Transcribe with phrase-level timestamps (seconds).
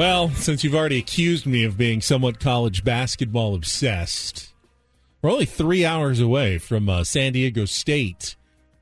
[0.00, 4.54] Well, since you've already accused me of being somewhat college basketball obsessed,
[5.20, 8.34] we're only three hours away from uh, San Diego State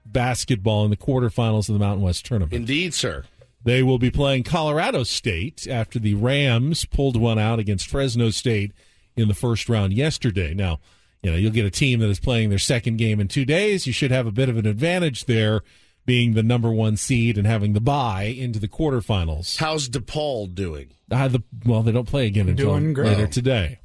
[0.06, 2.52] basketball in the quarterfinals of the Mountain West tournament.
[2.52, 3.24] Indeed, sir.
[3.64, 8.70] They will be playing Colorado State after the Rams pulled one out against Fresno State
[9.16, 10.54] in the first round yesterday.
[10.54, 10.78] Now,
[11.24, 13.88] you know, you'll get a team that is playing their second game in two days.
[13.88, 15.62] You should have a bit of an advantage there
[16.08, 19.58] being the number one seed and having the bye into the quarterfinals.
[19.58, 20.88] How's DePaul doing?
[21.10, 23.08] Uh, the, well, they don't play again until Doing great.
[23.08, 23.78] later today.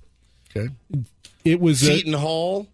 [0.56, 0.70] Okay.
[1.44, 2.68] It was a- Seton Hall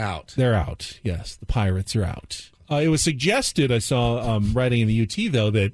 [0.00, 0.34] out.
[0.36, 0.98] They're out.
[1.04, 2.50] Yes, the Pirates are out.
[2.68, 5.72] Uh, it was suggested, I saw um, writing in the UT, though, that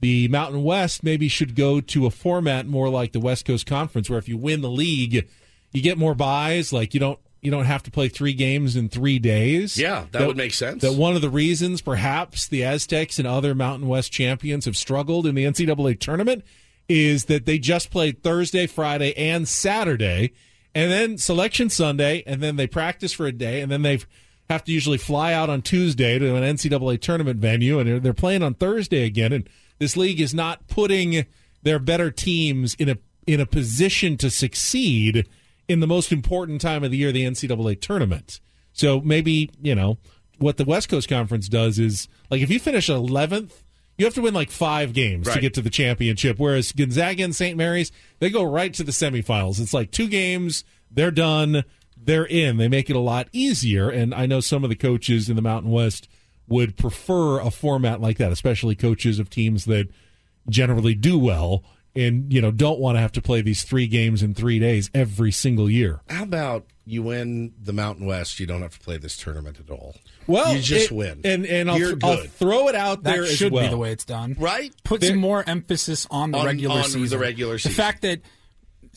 [0.00, 4.08] the Mountain West maybe should go to a format more like the West Coast Conference,
[4.08, 5.28] where if you win the league,
[5.72, 6.72] you get more byes.
[6.72, 9.78] Like you don't you don't have to play three games in three days.
[9.78, 10.82] Yeah, that, would make sense.
[10.82, 15.26] That one of the reasons, perhaps, the Aztecs and other Mountain West champions have struggled
[15.26, 16.44] in the NCAA tournament
[16.88, 20.32] is that they just played Thursday, Friday, and Saturday,
[20.74, 24.00] and then selection Sunday, and then they practice for a day, and then they
[24.48, 28.14] have to usually fly out on Tuesday to an NCAA tournament venue, and they're, they're
[28.14, 29.32] playing on Thursday again.
[29.32, 31.26] And this league is not putting
[31.62, 35.28] their better teams in a in a position to succeed
[35.68, 38.40] in the most important time of the year, the NCAA tournament.
[38.72, 39.98] So maybe you know
[40.38, 43.50] what the West Coast Conference does is like if you finish 11th,
[43.96, 46.38] you have to win like five games to get to the championship.
[46.38, 47.56] Whereas Gonzaga and St.
[47.56, 47.90] Mary's,
[48.20, 49.60] they go right to the semifinals.
[49.60, 51.64] It's like two games, they're done,
[51.96, 52.58] they're in.
[52.58, 53.90] They make it a lot easier.
[53.90, 56.08] And I know some of the coaches in the Mountain West
[56.46, 59.88] would prefer a format like that, especially coaches of teams that
[60.48, 61.64] generally do well
[61.96, 64.90] and you know don't want to have to play these three games in three days
[64.94, 66.00] every single year.
[66.08, 68.40] How about you win the Mountain West?
[68.40, 69.94] You don't have to play this tournament at all.
[70.26, 72.30] Well, you just it- win, and and I'll, You're I'll good.
[72.32, 73.64] throw it out That there as should well.
[73.64, 74.36] be the way it's done.
[74.38, 74.72] right?
[74.84, 77.72] Put There- some more emphasis on the On- regular on the regular season.
[77.72, 78.20] The fact that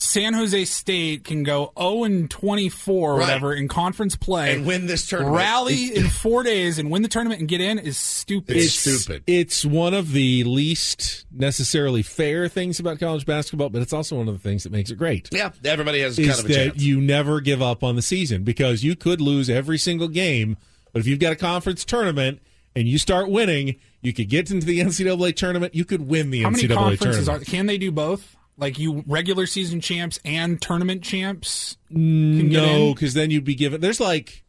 [0.02, 3.20] San Jose State can go 0 and 24 or Right.
[3.26, 5.36] whatever in conference play And win this tournament.
[5.36, 8.56] rally in four days and win the tournament and get in is stupid.
[8.56, 9.22] It's stupid.
[9.26, 14.28] It's one of the least necessarily fair things about college basketball, but it's also one
[14.28, 15.28] of the things that makes it great.
[15.32, 16.82] Yeah, everybody has is kind of a that chance.
[16.82, 20.56] you never give up on the season because you could lose every single game,
[20.92, 22.40] but if you've got a conference tournament
[22.74, 25.74] and you start winning, you could get into the NCAA tournament.
[25.74, 27.48] You could win the How many NCAA conferences tournament.
[27.48, 27.50] are?
[27.50, 28.36] Can they do both?
[28.56, 31.76] Like you regular season champs and tournament champs?
[31.88, 33.80] Can no, because then you'd be given.
[33.80, 34.44] There's like,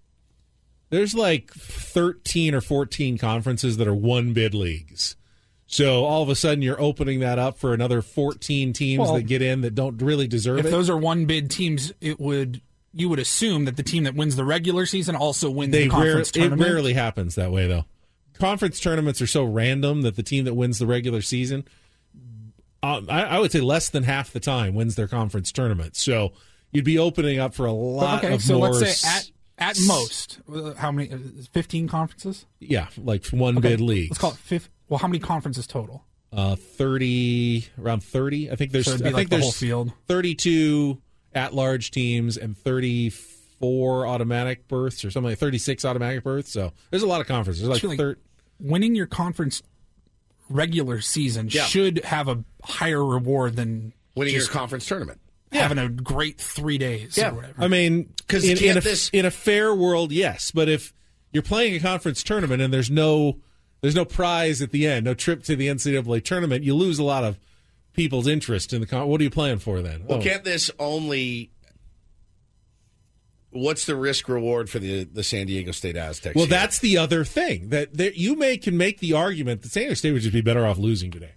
[0.90, 5.16] there's like 13 or 14 conferences that are one bid leagues.
[5.66, 9.23] So all of a sudden you're opening that up for another 14 teams Well, that
[9.23, 10.67] get in that don't really deserve If it.
[10.67, 12.61] If those are one bid teams, it would
[12.94, 15.96] you would assume that the team that wins the regular season also wins they the
[15.96, 16.61] rare, tournament.
[16.61, 17.85] it rarely happens that way though.
[18.38, 21.66] Conference tournaments are so random that the team that wins the regular season,
[22.84, 25.96] uh, I, I would say less than half the time wins their conference tournament.
[25.96, 26.34] So
[26.72, 28.70] you'd be opening up for a lot okay, of so more.
[28.72, 31.12] let's say at at most, uh, how many?
[31.12, 31.18] uh,
[31.52, 32.46] Fifteen conferences.
[32.59, 34.09] yeah, like one Okay, bid leagues.
[34.12, 34.70] Let's call it fifth.
[34.90, 36.03] Well, how many conferences total?
[36.35, 39.91] uh, 30 around 30 i think there's So i be think the there's whole field.
[40.08, 41.00] 32
[41.35, 47.08] at-large teams and 34 automatic berths or something like 36 automatic berths so there's a
[47.08, 48.18] lot of conferences there's like Actually, thir-
[48.59, 49.62] winning your conference
[50.53, 51.66] regular season Yeah.
[51.66, 55.20] should have a higher reward than Winning your just conference tournament.
[55.52, 57.32] having a great three days Yeah.
[57.32, 57.53] or whatever.
[57.64, 60.52] I mean, 'Cause in, in, a, this- in a fair world, yes.
[60.52, 60.94] But if
[61.32, 63.40] you're playing a conference tournament and there's no
[63.82, 67.03] there's no prize at the end, no trip to the NCAA tournament, you lose a
[67.03, 67.38] lot of
[67.94, 69.08] people's interest in the con.
[69.08, 70.06] What are you playing for then?
[70.06, 70.22] Well, Oh.
[70.22, 71.52] can't this only?
[73.53, 76.35] What's the risk reward for the the San Diego State Aztecs?
[76.35, 76.50] Well, here?
[76.52, 79.94] that's the other thing that there, you may can make the argument that San Diego
[79.96, 81.32] State would just be better off losing today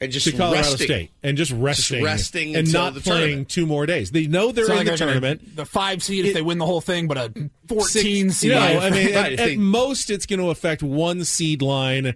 [0.00, 0.86] and just to Colorado resting.
[0.86, 3.48] State and just resting, resting and until not the playing tournament.
[3.50, 4.10] two more days.
[4.10, 5.56] They know they're It's not in like the they're gonna- tournament.
[5.56, 8.50] the five seed if It- they win the whole thing, but a Six- fourteen seed.
[8.50, 12.14] No, I mean, Right, at, they- at most, it's going to affect one seed line.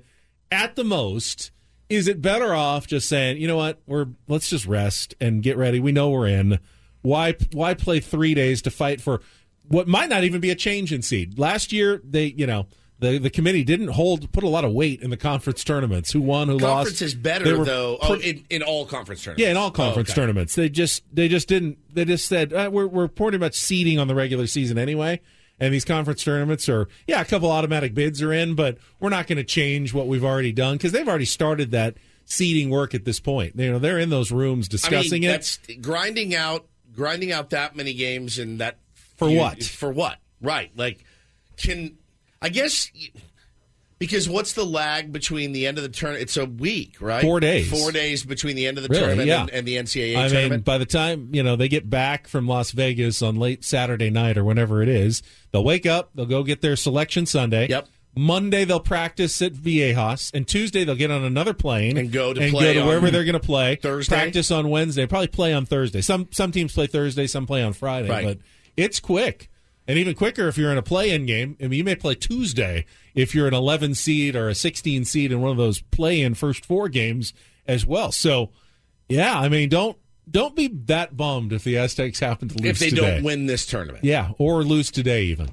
[0.50, 1.50] At the most,
[1.89, 5.56] is it better off just saying, you know what, we're let's just rest and get
[5.56, 5.79] ready.
[5.79, 6.59] We know we're in.
[7.02, 9.20] Why why play three days to fight for
[9.69, 11.38] what might not even be a change in seed?
[11.38, 12.66] Last year, they you know.
[12.98, 16.12] The, the committee didn't hold put a lot of weight in the conference tournaments.
[16.12, 16.48] Who won?
[16.48, 16.76] Who Conference lost?
[16.87, 17.98] Conference is better though.
[18.00, 19.43] oh, in, in all conference tournaments.
[19.44, 20.20] yeah, in all conference Oh, okay.
[20.22, 21.76] tournaments, they just they just didn't.
[21.94, 25.20] They just said uh, we're we're pretty much seeding on the regular season anyway,
[25.60, 29.26] and these conference tournaments are yeah, a couple automatic bids are in, but we're not
[29.26, 33.04] going to change what we've already done because they've already started that seeding work at
[33.04, 33.56] this point.
[33.56, 35.32] You know, they're in those rooms I discussing mean, it.
[35.34, 36.64] that's grinding out
[36.96, 38.78] grinding out that many games and that
[39.16, 39.62] For you- what?
[39.62, 40.16] For what?
[40.40, 40.70] Right.
[40.76, 41.04] Like
[41.56, 41.96] can
[42.43, 42.90] I guess
[43.98, 46.22] because what's the lag between the end of the tournament?
[46.25, 47.22] It's a week, right?
[47.22, 47.70] Four days.
[47.70, 49.00] Four days between the end of the Really?
[49.02, 49.40] tournament Yeah.
[49.43, 50.64] and, and the NCAA I mean, tournament.
[50.66, 54.37] by the time you know they get back from Las Vegas on late Saturday night
[54.37, 55.22] or whenever it is,
[55.52, 57.69] they'll wake up, they'll go get their selection Sunday.
[57.69, 57.88] Yep.
[58.17, 62.41] Monday they'll practice at Viejas, and Tuesday they'll get on another plane And go to
[62.41, 63.77] and play go to wherever they're going to play.
[63.77, 64.15] Thursday?
[64.17, 66.01] practice on Wednesday, probably play on Thursday.
[66.01, 68.25] Some some teams play Thursday, some play on Friday, Right.
[68.25, 68.39] but
[68.77, 69.51] it's quick.
[69.89, 71.57] And even quicker if you're in a play-in game.
[71.61, 75.31] I mean, you may play Tuesday if you're an 11 seed or a 16 seed
[75.31, 77.33] in one of those play-in first four games
[77.69, 78.11] as well.
[78.11, 78.51] So,
[79.09, 79.97] yeah, I mean, don't
[80.29, 83.15] don't be that bummed if the Aztecs happen to lose if they today.
[83.17, 84.03] don't win this tournament.
[84.05, 85.51] Yeah, or lose today even.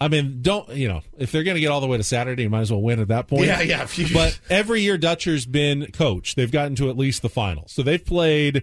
[0.00, 2.44] I mean, don't you know if they're going to get all the way to Saturday,
[2.44, 3.46] you might as well win at that point.
[3.46, 7.28] Yeah, yeah, if but every year Dutcher's been coach, they've gotten to at least the
[7.28, 8.62] final, So they've played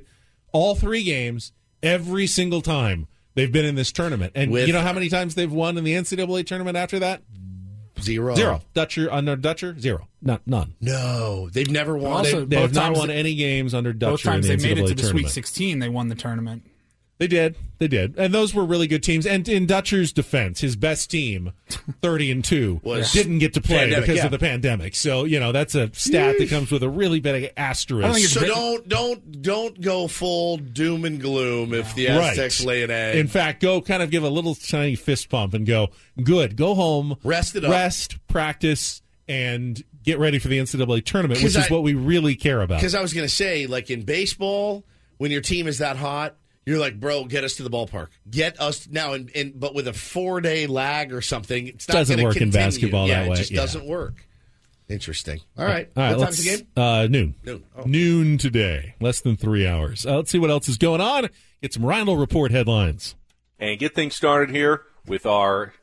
[0.53, 1.51] all three games
[1.83, 4.31] every single time they've been in this tournament.
[4.35, 7.21] And With- you know how many times they've won in the NCAA tournament after that?
[8.01, 8.35] Zero.
[8.35, 8.61] Zero.
[8.73, 10.07] Dutcher uh, under Dutcher, zero.
[10.21, 10.75] Not none.
[10.81, 12.11] No, they've never won.
[12.13, 14.63] Also- They, they have not won that- any games under Dutcher Both times in they
[14.63, 15.27] the made it to the tournament.
[15.27, 16.63] Sweet 16, they won the tournament.
[17.17, 17.55] They did.
[17.77, 18.17] They did.
[18.17, 19.25] And those were really good teams.
[19.25, 21.53] And in Dutcher's defense, his best team,
[22.01, 24.25] 30 and 2, Was didn't get to play pandemic, because yeah.
[24.25, 24.95] of the pandemic.
[24.95, 28.05] So, you know, that's a stat that comes with a really big asterisk.
[28.05, 32.31] Don't so been- don't don't don't go full doom and gloom if the Right.
[32.31, 33.15] Aztecs lay an egg.
[33.17, 35.89] In fact, go kind of give a little tiny fist pump and go,
[36.21, 37.71] good, go home, Rest it up.
[37.71, 41.93] rest, practice, and get ready for the NCAA tournament, which 'Cause is I- what we
[41.93, 42.79] really care about.
[42.79, 44.83] Because I was going to say, like in baseball,
[45.17, 46.35] when your team is that hot,
[46.65, 48.07] you're like, bro, get us to the ballpark.
[48.29, 49.13] Get us now.
[49.13, 52.51] And, and but with a four day lag or something, it Doesn't gonna work in
[52.51, 53.61] basketball yeah, that way, It just yeah.
[53.61, 54.27] doesn't work.
[54.87, 55.39] Interesting.
[55.57, 55.89] All right.
[55.97, 56.67] All right, what let's, time's the game?
[56.77, 57.35] Uh, noon.
[57.43, 57.63] Noon.
[57.75, 57.83] Oh.
[57.85, 58.93] Noon today.
[58.99, 60.05] Less than three hours.
[60.05, 61.29] Uh, let's see what else is going on.
[61.61, 63.15] Get some Reindl Report headlines.
[63.57, 65.73] and get things started here with our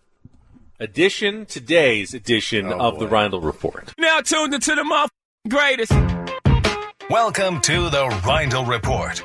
[0.79, 3.93] edition, today's edition Oh, of the Reindl Report.
[3.99, 5.93] Now tuned into the motherfucking greatest.
[7.11, 9.25] Welcome to the Reindl Report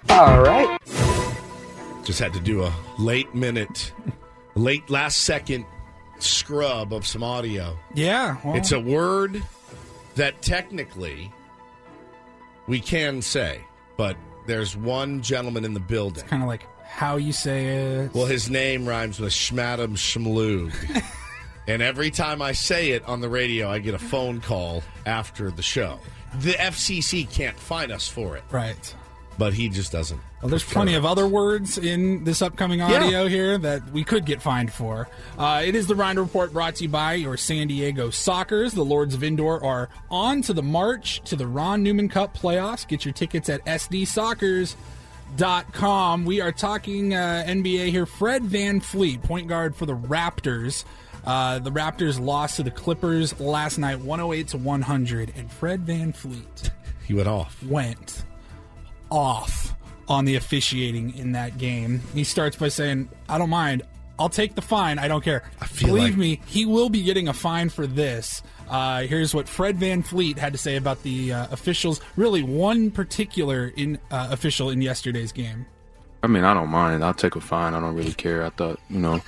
[0.11, 0.77] All right.
[2.03, 3.93] Just had to do a late minute,
[4.55, 5.65] late last second
[6.19, 7.77] scrub of some audio.
[7.95, 8.37] Yeah.
[8.43, 9.41] Well, It's a word
[10.15, 11.31] that technically
[12.67, 13.61] we can say,
[13.97, 16.21] but there's one gentleman in the building.
[16.21, 18.13] It's kind of like how you say it.
[18.13, 20.73] Well, his name rhymes with Schmadam Schmlug.
[21.67, 25.49] and every time I say it on the radio, I get a phone call after
[25.51, 25.99] the show.
[26.41, 28.95] The FCC can't fine us for it, right.
[29.41, 30.21] But he just doesn't.
[30.43, 34.39] Well, there's plenty of other words in this upcoming audio here that we could get
[34.39, 35.09] fined for.
[35.35, 38.75] Uh, it is the Reindl Report brought to you by your San Diego Sockers.
[38.75, 42.87] The Lords of Indoor are on to the march to the Ron Newman Cup playoffs.
[42.87, 46.25] Get your tickets at sdsockers.com.
[46.25, 48.05] We are talking uh, NBA here.
[48.05, 50.85] Fred VanVleet, point guard for the Raptors.
[51.25, 56.69] Uh, the Raptors lost to the Clippers last night, 108 to 100, and Fred VanVleet
[57.07, 57.63] He went off.
[57.63, 58.23] went
[59.11, 59.75] off
[60.07, 62.01] on the officiating in that game.
[62.13, 63.83] He starts by saying, I don't mind.
[64.17, 64.99] I'll take the fine.
[64.99, 65.43] I don't care.
[65.65, 68.41] feel Believe like- me, he will be getting a fine for this.
[68.69, 71.99] Uh, here's what Fred VanVleet had to say about the uh, officials.
[72.15, 75.65] Really, one particular in uh, official in yesterday's game.
[76.23, 77.03] I mean, I don't mind.
[77.03, 77.73] I'll take a fine.
[77.73, 78.45] I don't really care.
[78.45, 79.19] I thought, you know,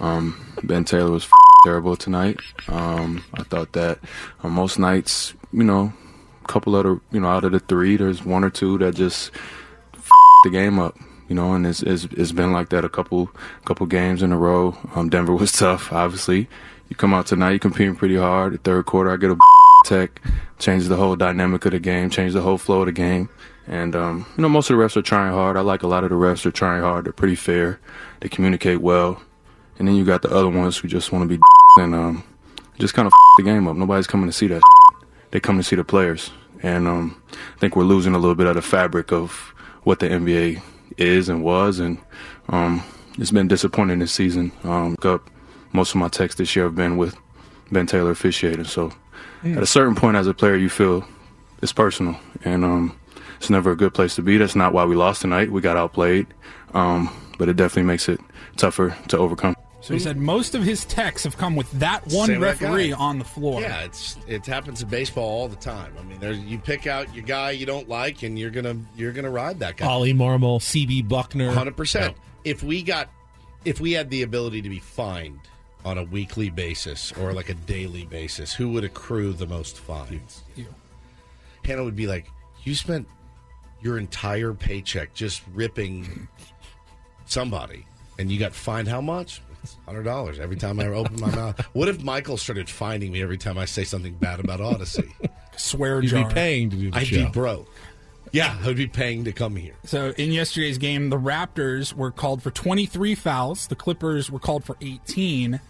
[0.00, 1.26] um, Ben Taylor was
[1.64, 2.38] terrible tonight.
[2.68, 3.98] Um, I thought that
[4.44, 6.03] on most nights, you know, a
[6.44, 9.30] couple of the, you know, out of the three, there's one or two that just
[10.44, 10.96] the game up.
[11.28, 13.30] You know, and it's, it's it's been like that a couple
[13.64, 14.76] couple games in a row.
[14.94, 16.48] Um, Denver was tough, obviously.
[16.88, 18.52] You come out tonight, you're competing pretty hard.
[18.52, 19.38] The third quarter, I get a
[19.86, 20.20] tech,
[20.58, 23.30] changes the whole dynamic of the game, change the whole flow of the game.
[23.66, 25.56] And um, you know, most of the refs are trying hard.
[25.56, 27.06] I like a lot of the refs are trying hard.
[27.06, 27.80] They're pretty fair.
[28.20, 29.22] They communicate well.
[29.78, 31.40] And then you got the other ones who just want to be
[31.78, 32.24] and um,
[32.78, 33.76] just kind of the game up.
[33.76, 34.62] Nobody's coming to see that.
[35.34, 36.30] They come to see the players.
[36.62, 39.32] And um, I think we're losing a little bit of the fabric of
[39.82, 40.62] what the NBA
[40.96, 41.80] is and was.
[41.80, 41.98] And
[42.50, 42.84] um,
[43.18, 44.52] it's been disappointing this season.
[44.62, 45.28] Um, up
[45.72, 47.16] most of my texts this year have been with
[47.72, 48.64] Ben Taylor officiating.
[48.64, 48.92] So
[49.42, 49.56] Mm.
[49.56, 51.04] at a certain point as a player, you feel
[51.62, 52.16] it's personal.
[52.44, 52.96] And um,
[53.38, 54.36] it's never a good place to be.
[54.38, 55.50] That's not why we lost tonight.
[55.50, 56.28] We got outplayed.
[56.74, 58.20] Um, but it definitely makes it
[58.56, 59.56] tougher to overcome.
[59.84, 62.64] So he said most of his texts have come with that one Same with that
[62.64, 63.60] referee on the floor.
[63.60, 65.92] Yeah, it's it happens in baseball all the time.
[66.00, 69.12] I mean, there's, you pick out your guy you don't like, and you're gonna you're
[69.12, 69.86] gonna ride that guy.
[69.86, 71.52] Ollie Marmol, CB Bucknor.
[71.52, 72.16] Hundred percent.
[72.44, 73.10] If we got,
[73.66, 75.40] if we had the ability to be fined
[75.84, 80.44] on a weekly basis or like a daily basis, who would accrue the most fines?
[80.56, 80.64] You.
[81.62, 82.26] Hannah would be like,
[82.62, 83.06] "You spent
[83.82, 86.26] your entire paycheck just ripping
[87.26, 87.84] somebody,
[88.18, 89.42] and you got fined how much?
[89.86, 91.60] Hundred dollars every time I open my mouth.
[91.72, 95.10] What if Michael started finding me every time I say something bad about Audacy?
[95.56, 96.28] Swear You'd jar.
[96.28, 97.24] be paying to do the I'd show.
[97.24, 97.68] be broke.
[98.32, 99.74] Yeah, I would be paying to come here.
[99.84, 103.68] So in yesterday's game, the Raptors were called for 23 fouls.
[103.68, 105.60] The Clippers were called for 18.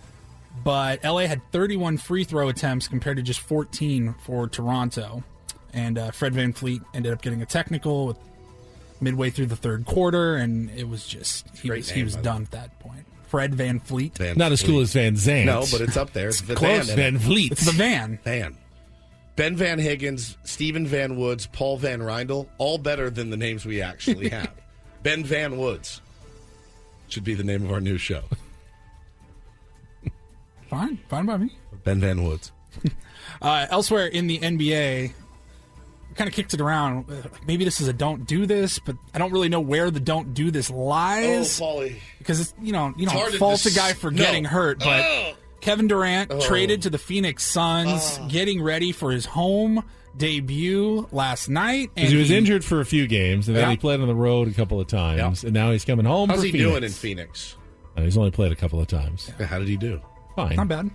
[0.63, 5.25] But LA had 31 free throw attempts compared to just 14 for Toronto.
[5.73, 8.17] And uh, Fred VanVleet ended up getting a technical with
[9.01, 12.43] midway through the third quarter, and it was just he Great was he was done
[12.45, 12.94] at that point.
[13.35, 14.17] Fred VanVleet.
[14.17, 15.47] Van Not as cool as Van Zant.
[15.47, 16.29] No, but it's up there.
[16.29, 17.51] It's the Close, Van, VanVleet.
[17.51, 18.21] It's the van.
[18.23, 18.57] Van.
[19.35, 23.83] Ben Van Higgins, Stephen Van Woods, Paul Van Reindl, all better than the names we
[23.83, 24.53] actually have.
[25.03, 26.01] ben Van Woods
[27.09, 28.23] should be the name of our new show.
[30.71, 31.51] Fine, fine by me.
[31.83, 32.53] Ben Van Woods.
[33.43, 35.13] Uh, elsewhere in the NBA,
[36.15, 37.11] kind of kicked it around.
[37.11, 40.01] Uh, Maybe this is a don't do this, but I don't really know where the
[40.01, 41.61] don't do this lies.
[41.61, 41.97] Oh, Paulie.
[42.19, 44.17] because it's you know you It's don't fault dis- a guy for No.
[44.19, 45.35] getting hurt, but Ugh.
[45.61, 46.41] Kevin Durant Oh.
[46.41, 49.83] traded to the Phoenix Suns, getting ready for his home
[50.17, 51.91] debut last night.
[51.97, 53.71] And he was injured for a few games, and then Yeah.
[53.71, 56.29] he played on the road a couple of times, and now he's coming home.
[56.29, 56.71] How's for he Phoenix.
[56.71, 57.57] doing in Phoenix?
[57.97, 59.31] Uh, he's only played a couple of times.
[59.49, 60.01] How did he do?
[60.37, 60.57] Fine.
[60.57, 60.91] Not bad.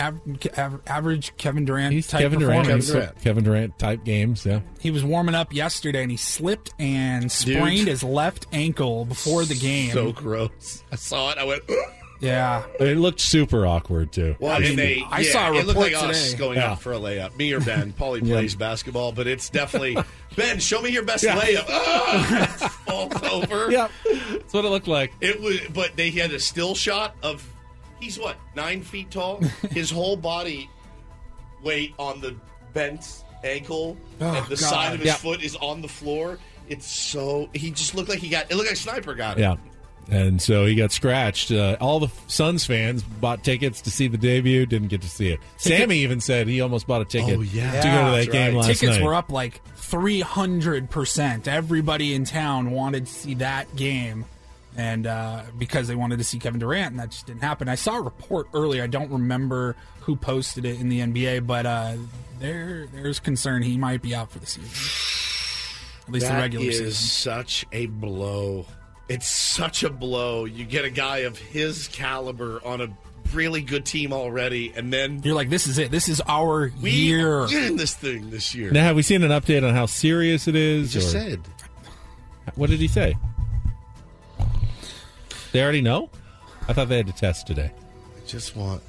[0.00, 0.20] Av-
[0.58, 2.64] av- average Kevin Durant He's type Kevin Durant.
[2.64, 2.92] performance.
[2.92, 3.78] He's Kevin Durant.
[3.78, 4.46] type games.
[4.46, 4.60] Yeah.
[4.80, 9.54] He was warming up yesterday and he slipped and sprained his left ankle before the
[9.54, 9.90] game.
[9.92, 10.82] So gross.
[10.90, 11.38] I saw it.
[11.38, 11.62] I went.
[11.68, 11.76] "Ugh."
[12.20, 12.62] yeah.
[12.78, 14.36] It looked super awkward too.
[14.40, 16.38] Well, I mean, and they, I yeah, saw a it looked like report us today.
[16.38, 16.72] going Yeah.
[16.72, 17.36] up for a layup.
[17.36, 17.92] Me or Ben.
[17.92, 18.34] Paulie Yeah.
[18.36, 19.96] plays basketball, but it's definitely
[20.36, 20.58] Ben.
[20.60, 21.38] Show me your best Yeah.
[21.38, 21.64] layup.
[21.68, 22.76] Ah!
[22.86, 23.70] Falls over.
[23.70, 23.90] Yep.
[24.30, 25.12] That's what it looked like.
[25.20, 27.46] It was, but they had a still shot of.
[28.00, 29.40] He's what nine feet tall.
[29.70, 30.68] His whole body
[31.62, 32.34] weight on the
[32.72, 34.58] bent ankle Oh, and the God.
[34.58, 35.14] side of his Yeah.
[35.14, 36.38] foot is on the floor.
[36.68, 38.50] It's so he just looked like he got.
[38.50, 39.42] It looked like sniper got it.
[39.42, 39.56] Yeah.
[40.08, 41.52] And so he got scratched.
[41.52, 45.28] Uh, all the Suns fans bought tickets to see the debut, didn't get to see
[45.28, 45.38] it.
[45.56, 47.80] Sammy even said he almost bought a ticket Oh, yeah.
[47.80, 48.66] to go to that that's game right.
[48.66, 49.04] last Tickets night.
[49.04, 51.46] were up like 300%.
[51.48, 54.24] Everybody in town wanted to see that game.
[54.76, 57.68] And uh, because they wanted to see Kevin Durant, and that just didn't happen.
[57.68, 58.82] I saw a report earlier.
[58.84, 61.94] I don't remember who posted it in the NBA, but uh,
[62.38, 64.70] there there's concern he might be out for the season.
[66.06, 66.92] At least the That regular is season.
[66.92, 68.66] such a blow.
[69.08, 70.44] It's such a blow.
[70.44, 72.88] You get a guy of his caliber on a
[73.34, 75.90] really good team already, and then You're like, this is it.
[75.90, 77.44] This is our we year.
[77.52, 78.70] in this thing this year.
[78.70, 80.92] Now, have we seen an update on how serious it is?
[80.92, 81.40] just or- said.
[82.54, 83.16] What did he say?
[85.52, 86.10] They already know?
[86.68, 87.72] I thought they had to test today.
[87.72, 88.82] I just want.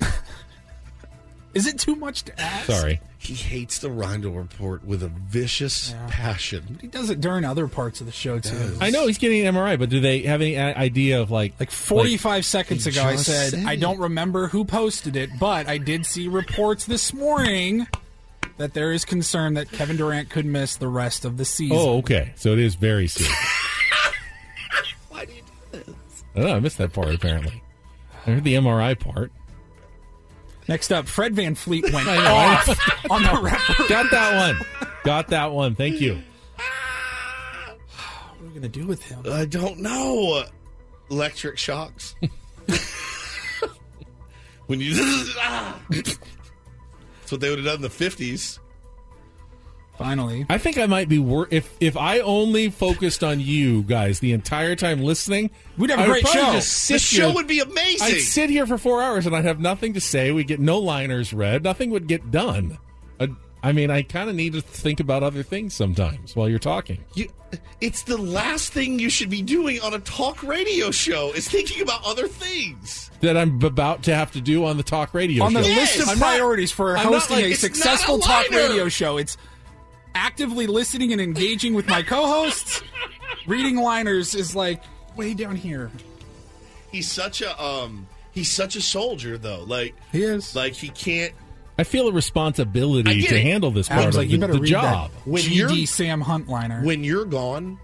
[1.54, 2.66] Is it too much to ask?
[2.66, 3.00] Sorry.
[3.18, 6.78] He hates the Reindl Report with a vicious passion.
[6.80, 8.76] He does it during other parts of the show too.
[8.80, 11.70] I know he's getting an MRI, but do they have any idea of like Like
[11.70, 16.04] 45 seconds ago, I said, said I don't remember who posted it, but I did
[16.04, 17.86] see reports this morning
[18.56, 21.76] that there is concern that Kevin Durant could miss the rest of the season.
[21.78, 22.32] Oh, okay.
[22.34, 23.32] So it is very serious.
[26.34, 26.36] this?
[26.36, 26.56] I don't know.
[26.56, 27.62] I missed that part apparently.
[28.26, 29.32] I heard the MRI part.
[30.68, 33.88] Next up, Fred VanVleet went I know, I off on the referee.
[33.88, 34.88] Got that one.
[35.04, 35.74] Got that one.
[35.74, 36.22] Thank you.
[38.38, 39.22] What are we going to do with him?
[39.30, 40.44] I don't know.
[41.10, 42.14] Electric shocks.
[44.66, 44.94] when you.
[45.38, 45.80] Ah!
[45.90, 46.18] That's
[47.30, 48.58] what they would have done in the 50s.
[49.98, 50.46] Finally.
[50.48, 54.32] I think I might be wor- if if I only focused on you guys the
[54.32, 55.50] entire time listening.
[55.76, 56.52] We'd have a I would great probably show.
[56.52, 58.06] Just sit The show here- would be amazing.
[58.16, 60.30] I'd sit here for four hours and I'd have nothing to say.
[60.32, 61.62] We'd get no liners read.
[61.62, 62.78] Nothing would get done.
[63.20, 66.58] I'd, I mean, I kind of need to think about other things sometimes while you're
[66.58, 67.04] talking.
[67.14, 67.28] You,
[67.80, 71.80] it's the last thing you should be doing on a talk radio show is thinking
[71.82, 73.10] about other things.
[73.20, 75.74] That I'm about to have to do on the talk radio show on the show.
[75.74, 78.50] list of I'm not- priorities for I'm not hosting like- a it's successful a talk
[78.50, 78.68] liner.
[78.68, 79.36] radio show, it's
[80.14, 82.82] actively listening and engaging with my co-hosts.
[83.46, 84.82] Reading liners is like
[85.16, 85.90] way down here.
[86.90, 89.64] He's such a um he's such a soldier though.
[89.66, 90.54] Like He is.
[90.54, 91.32] like he can't
[91.78, 93.42] I feel a responsibility to it.
[93.42, 95.10] handle this part Adam's of like, the, you better the read job.
[95.10, 96.82] that When GD you're- Sam Hunt liner.
[96.84, 97.78] when you're gone,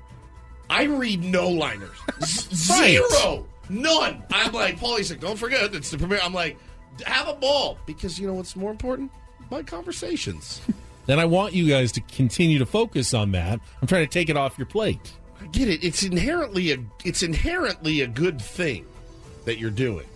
[0.71, 1.97] I read no liners.
[2.23, 3.01] Z- Right.
[3.11, 3.47] Zero.
[3.71, 4.23] None.
[4.33, 6.21] I'm like, Paulie's like, don't forget, it's the premiere.
[6.23, 6.59] I'm like,
[7.07, 7.79] have a ball.
[7.87, 9.11] Because you know what's more important?
[9.51, 10.61] My conversations.
[11.09, 13.59] Then I want you guys to continue to focus on that.
[13.81, 15.15] I'm trying to take it off your plate.
[15.41, 15.83] I get it.
[15.83, 18.85] It's inherently a it's inherently a good thing
[19.47, 20.07] that you're doing.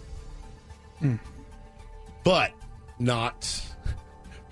[2.25, 2.53] But
[2.99, 3.63] not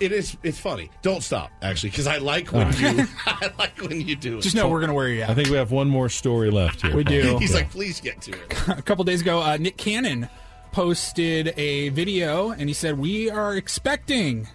[0.00, 0.90] it is it's funny.
[1.02, 4.40] Don't stop, actually, because I like when you I like when you do it.
[4.40, 5.28] Just know we're going to wear you out.
[5.28, 6.96] I think we have one more story left here.
[6.96, 7.36] We do.
[7.38, 8.68] He's like, please get to it.
[8.78, 10.26] a couple days ago, uh, Nick Cannon
[10.72, 14.48] posted a video and he said, We are expecting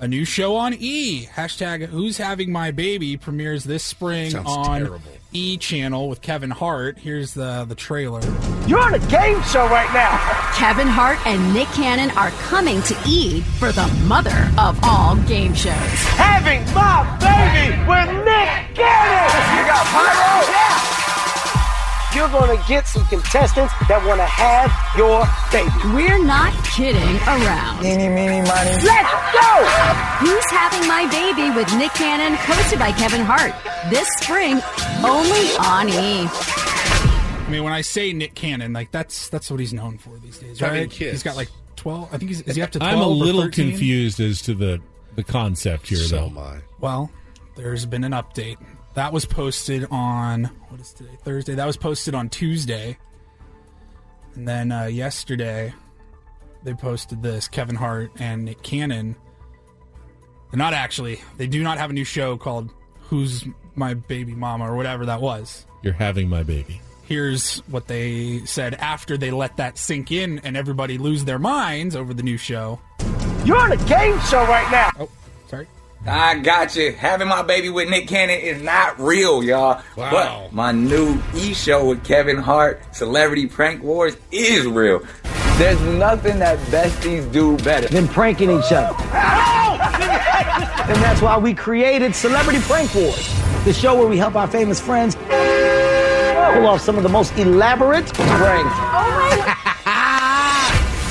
[0.00, 1.26] a new show on E.
[1.26, 5.00] Hashtag Who's Having My Baby premieres this spring Sounds on terrible.
[5.32, 6.98] E channel with Kevin Hart.
[6.98, 8.20] Here's the, the trailer.
[8.66, 10.16] You're on a game show right now.
[10.54, 15.54] Kevin Hart and Nick Cannon are coming to E for the mother of all game
[15.54, 15.74] shows.
[16.16, 19.58] Having my baby with Nick Cannon.
[19.58, 20.52] You got pyro?
[20.52, 20.97] Yeah.
[22.14, 25.70] You're going to get some contestants that want to have your baby.
[25.94, 27.82] We're not kidding around.
[27.82, 28.74] Meeny, meeny, miny.
[28.80, 29.50] Let's go!
[30.24, 33.52] Who's Having My Baby with Nick Cannon, hosted by Kevin Hart.
[33.90, 34.58] This spring,
[35.04, 36.26] only on E.
[37.46, 40.38] I mean, when I say Nick Cannon, like that's that's what he's known for these
[40.38, 40.90] days, Having right?
[40.90, 41.12] kids.
[41.12, 42.08] He's got like 12.
[42.12, 43.70] I think he's is he up to 12 I'm a little 13?
[43.70, 44.80] confused as to the
[45.14, 46.26] the concept here, So though.
[46.26, 46.58] am I.
[46.80, 47.10] Well,
[47.54, 48.56] there's been an update.
[48.98, 51.12] That was posted on what is today?
[51.22, 51.54] Thursday.
[51.54, 52.98] That was posted on Tuesday.
[54.34, 55.72] And then uh, yesterday
[56.64, 59.14] they posted this Kevin Hart and Nick Cannon.
[60.50, 61.20] They're not actually.
[61.36, 63.44] They do not have a new show called Who's
[63.76, 65.64] My Baby Mama or whatever that was.
[65.82, 66.80] You're having my baby.
[67.04, 71.94] Here's what they said after they let that sink in and everybody lose their minds
[71.94, 72.80] over the new show.
[73.44, 74.90] You're on a game show right now.
[74.98, 75.27] Oh, sorry.
[76.08, 76.92] I got you.
[76.92, 79.82] Having my baby with Nick Cannon is not real, y'all.
[79.96, 80.10] Wow.
[80.10, 85.06] But my new E show with Kevin Hart, Celebrity Prank Wars, is real.
[85.58, 87.88] There's nothing that besties do better.
[87.88, 88.96] Than pranking each other.
[90.88, 93.28] and that's why we created Celebrity Prank Wars,
[93.64, 98.06] the show where we help our famous friends pull off some of the most elaborate
[98.14, 98.74] pranks.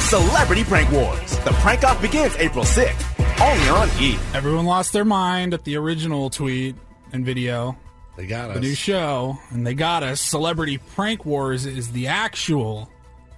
[0.09, 1.37] Celebrity Prank Wars.
[1.39, 3.06] The prank off begins April 6th.
[3.39, 4.17] Only on E.
[4.33, 6.75] Everyone lost their mind at the original tweet
[7.13, 7.77] and video.
[8.15, 10.19] They got The new show, and they got us.
[10.19, 12.89] Celebrity Prank Wars is the actual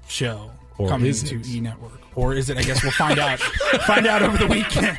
[0.07, 1.41] show Or coming is to?
[1.45, 2.57] E Network, or is it?
[2.57, 3.39] I guess we'll find out.
[3.39, 4.97] find out over the weekend.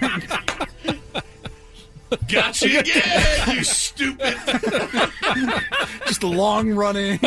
[2.28, 4.36] Got you again, you stupid.
[6.06, 7.18] Just a long running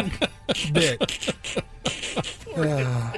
[0.72, 1.34] bit.
[2.56, 3.14] Ah.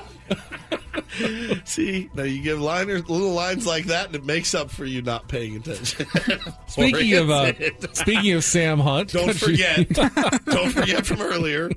[1.65, 5.01] See, now you give liners, little lines like that, and it makes up for you
[5.01, 6.05] not paying attention.
[6.67, 7.53] Speaking of uh,
[7.93, 9.87] speaking of Sam Hunt, don't forget,
[10.45, 11.69] don't forget from earlier,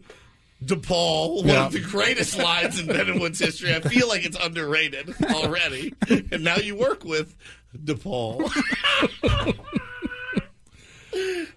[0.64, 1.66] DePaul, one Yeah.
[1.66, 3.74] of the greatest lines in Bennewood's history.
[3.74, 7.34] I feel like it's underrated already, and now you work with
[7.76, 8.50] DePaul.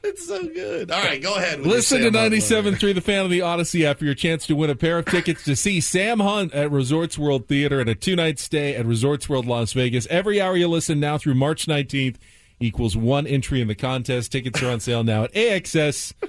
[0.10, 0.90] it's so good.
[0.92, 1.62] All right, go ahead.
[1.62, 4.70] Listen to Sam Hunt 97.3 The Fan of the Audacy after your chance to win
[4.70, 8.40] a pair of tickets to see Sam Hunt at Resorts World Theater and a two-night
[8.40, 10.08] stay at Resorts World Las Vegas.
[10.08, 12.18] Every hour you listen now through March 19th
[12.60, 14.32] equals one entry in the contest.
[14.32, 16.22] Tickets are on sale now at AXS.com.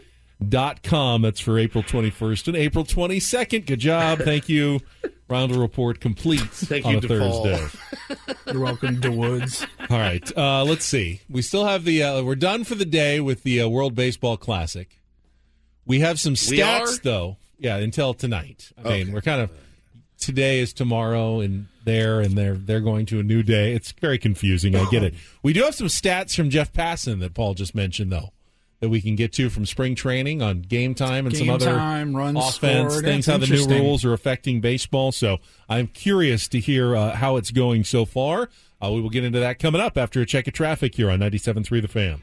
[1.22, 3.66] That's for April 21st and April 22nd.
[3.66, 4.18] Good job.
[4.20, 4.80] Thank you.
[5.32, 7.42] Round of report complete Thank on you, a DePaul.
[7.42, 7.78] Thursday.
[8.52, 9.66] You're welcome, DeWoods.
[9.90, 11.20] All right, uh, let's see.
[11.30, 12.02] We still have the.
[12.02, 15.00] Uh, we're done for the day with the uh, World Baseball Classic.
[15.86, 17.38] We have some stats though.
[17.58, 18.70] Yeah, until tonight.
[18.76, 19.04] I Okay.
[19.04, 19.50] mean, we're kind of
[20.18, 23.72] today is tomorrow, and there and they're they're going to a new day.
[23.72, 24.76] It's very confusing.
[24.76, 25.14] I get it.
[25.42, 28.32] We do have some stats from Jeff Passan that Paul just mentioned though.
[28.82, 32.16] That we can get to from spring training on game time and some other time,
[32.36, 33.04] offense scored.
[33.04, 35.12] things, That's how the new rules are affecting baseball.
[35.12, 38.48] So I'm curious to hear uh, how it's going so far.
[38.82, 41.20] Uh, we will get into that coming up after a check of traffic here on
[41.20, 42.22] 97.3 The Fan.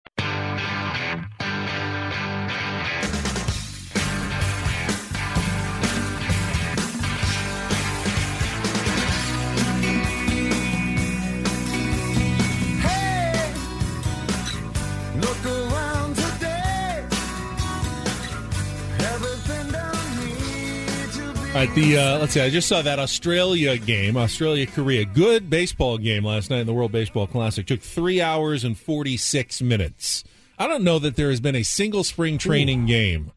[21.65, 22.41] Right, the uh, let's see.
[22.41, 26.73] I just saw that Australia game, Australia Korea, good baseball game last night in the
[26.73, 27.67] World Baseball Classic.
[27.67, 30.23] Took three hours and forty six minutes.
[30.57, 33.31] I don't know that there has been a single spring training game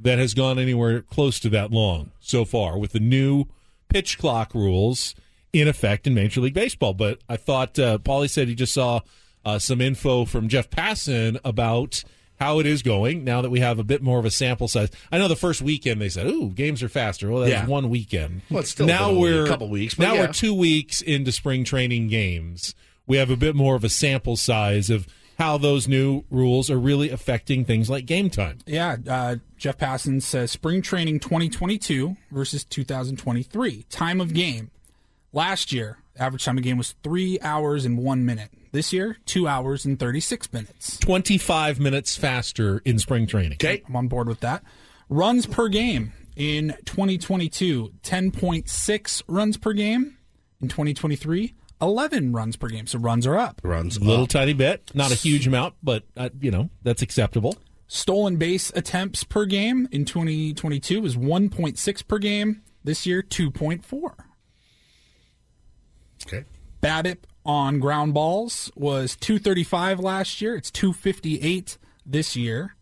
[0.00, 3.44] that has gone anywhere close to that long so far with the new
[3.88, 5.14] pitch clock rules
[5.52, 6.94] in effect in Major League Baseball.
[6.94, 9.00] But I thought uh, Paulie said he just saw
[9.44, 12.02] uh, some info from Jeff Passan about
[12.42, 14.90] how it is going now that we have a bit more of a sample size.
[15.12, 17.60] I know the first weekend they said, "Ooh, games are faster." Well, that Yeah.
[17.62, 18.42] was one weekend.
[18.50, 20.20] Well, it's still now been only a we're couple weeks, now yeah.
[20.26, 22.74] we're two weeks into spring training games.
[23.06, 25.06] We have a bit more of a sample size of
[25.38, 28.58] how those new rules are really affecting things like game time.
[28.66, 33.84] Yeah, uh, Jeff Passan says spring training 2022 versus 2023.
[33.90, 34.70] Time of game.
[35.32, 38.50] Last year, average time of game was three hours and one minute.
[38.72, 40.98] This year, two hours and 36 minutes.
[40.98, 43.58] 25 minutes faster in spring training.
[43.62, 43.82] Okay.
[43.86, 44.64] I'm on board with that.
[45.10, 50.16] Runs per game in 2022, 10.6 runs per game.
[50.62, 52.86] In 2023, 11 runs per game.
[52.86, 53.60] So runs are up.
[53.62, 57.56] Runs A little tiny bit, not a huge amount, but uh, you know that's acceptable.
[57.88, 62.62] Stolen base attempts per game in 2022 was 1.6 per game.
[62.84, 64.14] This year, 2.4.
[66.26, 66.44] Okay.
[66.80, 70.56] BABIP on ground balls was 235 last year.
[70.56, 72.76] It's 258 this year.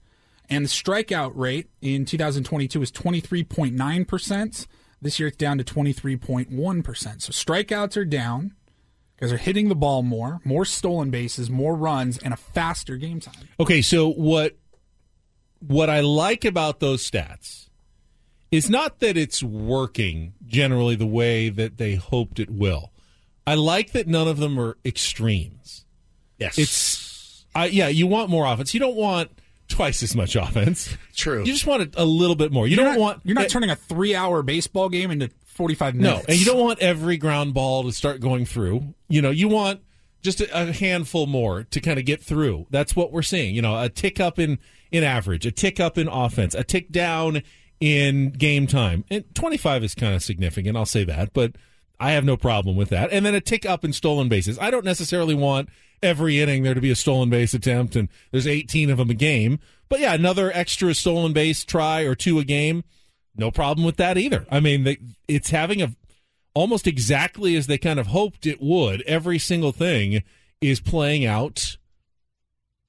[0.49, 4.67] And the strikeout rate in 2022 is 23.9%.
[5.03, 7.23] This year it's down to 23.1%.
[7.23, 8.55] So strikeouts are down
[9.15, 13.21] because they're hitting the ball more, more stolen bases, more runs, and a faster game
[13.21, 13.49] time.
[13.59, 14.57] Okay, so what
[15.67, 17.69] what I like about those stats
[18.51, 22.93] is not that it's working generally the way that they hoped it will.
[23.47, 25.85] I like that none of them are extremes.
[26.39, 26.59] Yes.
[26.59, 28.73] It's I yeah, you want more offense.
[28.75, 29.31] You don't want
[29.69, 30.97] twice as much offense.
[31.15, 31.41] True.
[31.41, 32.67] You just want a, a little bit more.
[32.67, 35.95] You You're don't not- want You're not eh, turning a three-hour baseball game into 45
[35.95, 36.19] minutes.
[36.21, 38.95] No, and you don't want every ground ball to start going through.
[39.09, 39.81] You know, you want
[40.23, 42.67] just a, a handful more to kind of get through.
[42.71, 43.55] That's what we're seeing.
[43.55, 44.59] You know, a tick up in
[44.93, 47.43] in average, a tick up in offense, a tick down
[47.81, 49.05] in game time.
[49.11, 51.53] And 25 is kind of significant, I'll say that, but
[52.01, 53.13] I have no problem with that.
[53.13, 54.59] And then a tick up in stolen bases.
[54.59, 55.69] I don't necessarily want
[56.03, 59.15] every inning there to be a stolen base attempt and there's 18 of them a
[59.15, 59.61] game.
[59.91, 62.85] But yeah, another extra stolen base try or two a game,
[63.37, 64.47] no problem with that either.
[64.51, 64.97] I mean, they,
[65.29, 65.95] it's having a
[66.55, 69.03] almost exactly as they kind of hoped it would.
[69.03, 70.23] Every single thing
[70.63, 71.77] is playing out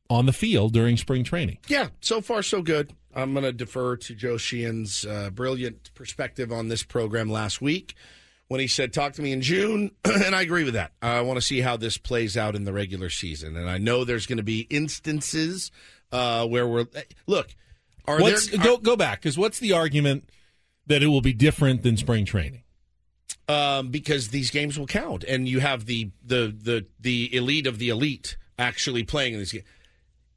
[0.09, 1.57] on the field during spring training.
[1.67, 2.93] Yeah, so far so good.
[3.13, 7.93] I'm going to defer to Joe Sheehan's uh, brilliant perspective on this program last week
[8.51, 10.91] when he said, "Talk to me in June," and I agree with that.
[11.01, 14.03] I want to see how this plays out in the regular season, and I know
[14.03, 15.71] there's going to be instances
[16.11, 16.87] uh, where we're
[17.27, 17.55] look.
[18.05, 20.29] Are What's, there go go back because what's the argument
[20.87, 22.63] that it will be different than spring training?
[23.51, 27.79] um, because these games will count, and you have the the the the elite of
[27.79, 29.65] the elite actually playing in these games.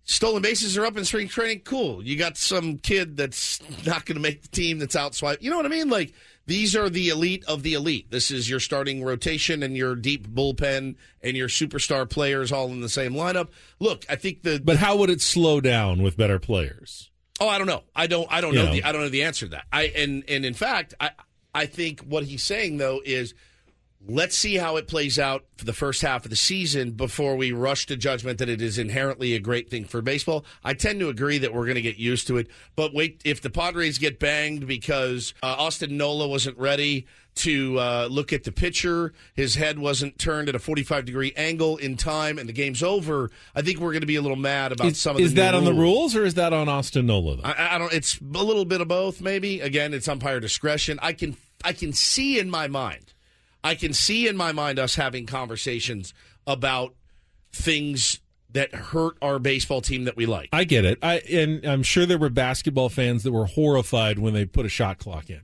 [0.07, 1.61] Stolen bases are up in spring training.
[1.61, 2.05] Cool.
[2.05, 5.43] You got some kid that's not going to make the team that's out swipe.
[5.43, 5.89] You know what I mean?
[5.89, 6.13] Like
[6.47, 8.11] these are the elite of the elite.
[8.11, 12.81] This is your starting rotation and your deep bullpen and your superstar players all in
[12.81, 13.49] the same lineup.
[13.81, 17.11] Look, I think the But how would it slow down with better players?
[17.41, 17.83] Oh, I don't know.
[17.97, 18.29] I don't.
[18.31, 18.67] I don't You know.
[18.67, 18.73] know.
[18.75, 19.65] The, I don't know the answer to that.
[19.73, 21.11] I and and in fact, I
[21.55, 23.35] I think what he's saying though is
[24.07, 27.53] let's see how it plays out for the first half of the season before we
[27.53, 30.45] rush to judgment that it is inherently a great thing for baseball.
[30.63, 33.41] I tend to agree that we're going to get used to it, but wait, if
[33.41, 38.53] the Padres get banged because uh, Austin Nola wasn't ready to uh, look at the
[38.53, 42.83] pitcher, his head wasn't turned at a 45 degree angle in time, and the game's
[42.83, 45.35] over, I think we're going to be a little mad about some of the is
[45.35, 46.15] that on the rules.
[46.15, 47.37] rules or is that on Austin Nola?
[47.37, 47.43] Though?
[47.43, 47.93] I, I don't.
[47.93, 49.61] It's a little bit of both, maybe.
[49.61, 50.99] Again, it's umpire discretion.
[51.03, 53.14] I can I can see in my mind,
[53.65, 56.13] I can see in my mind us having conversations
[56.47, 56.95] about
[57.53, 60.49] things that hurt our baseball team that we like.
[60.53, 60.99] I get it.
[61.03, 64.69] I and I'm sure there were basketball fans that were horrified when they put a
[64.69, 65.41] shot clock in.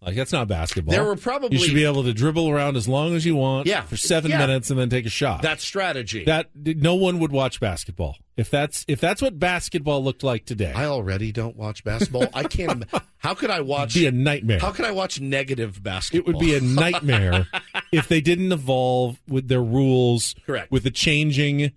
[0.00, 0.92] Like that's not basketball.
[0.92, 3.66] There were probably- you should be able to dribble around as long as you want.
[3.66, 3.82] Yeah.
[3.82, 4.38] for seven Yeah.
[4.38, 5.42] minutes and then take a shot.
[5.42, 6.24] That strategy.
[6.24, 10.72] that no one would watch basketball if that's if that's what basketball looked like today.
[10.72, 12.28] I already don't watch basketball.
[12.32, 12.84] I can't.
[13.18, 13.94] How could I watch?
[13.94, 14.60] Be a nightmare.
[14.60, 16.30] How could I watch negative basketball?
[16.34, 17.46] it would be a nightmare
[17.92, 20.70] if they didn't evolve with their rules, Correct.
[20.70, 21.72] with the changing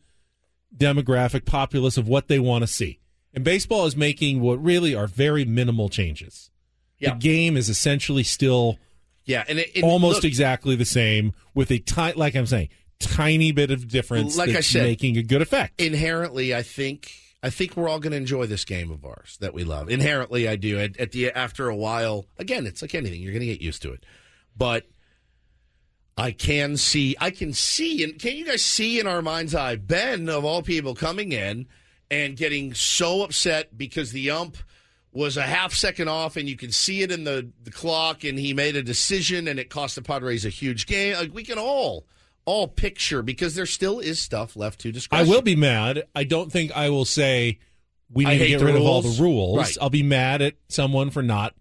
[0.75, 2.99] demographic populace of what they want to see.
[3.33, 6.49] And baseball is making what really are very minimal changes.
[6.99, 7.13] Yeah.
[7.13, 8.77] The game is essentially still
[9.25, 12.69] yeah, and it, it- almost look, exactly the same with a tiny, like I'm saying,
[12.99, 15.81] tiny bit of difference Like I said, making a good effect.
[15.81, 17.11] inherently i think
[17.43, 19.89] i think we're all going to enjoy this game of ours that we love.
[19.89, 20.79] Inherently i do.
[20.79, 23.81] At, at the after a while again it's like anything you're going to get used
[23.83, 24.05] to it.
[24.55, 24.87] But
[26.17, 29.77] i can see i can see and can you guys see in our mind's eye
[29.77, 31.65] ben of all people coming in
[32.11, 34.57] and getting so upset because the ump
[35.13, 38.39] was a half second off and you can see it in the, the clock and
[38.39, 41.15] he made a decision and it cost the padres a huge game.
[41.15, 42.05] Like we can all
[42.51, 45.19] all picture because there still is stuff left to discuss.
[45.19, 46.03] I will be mad.
[46.13, 47.59] I don't think I will say
[48.11, 49.57] we need to get rid of all the rules.
[49.57, 49.77] Right.
[49.81, 51.53] I'll be mad at someone for not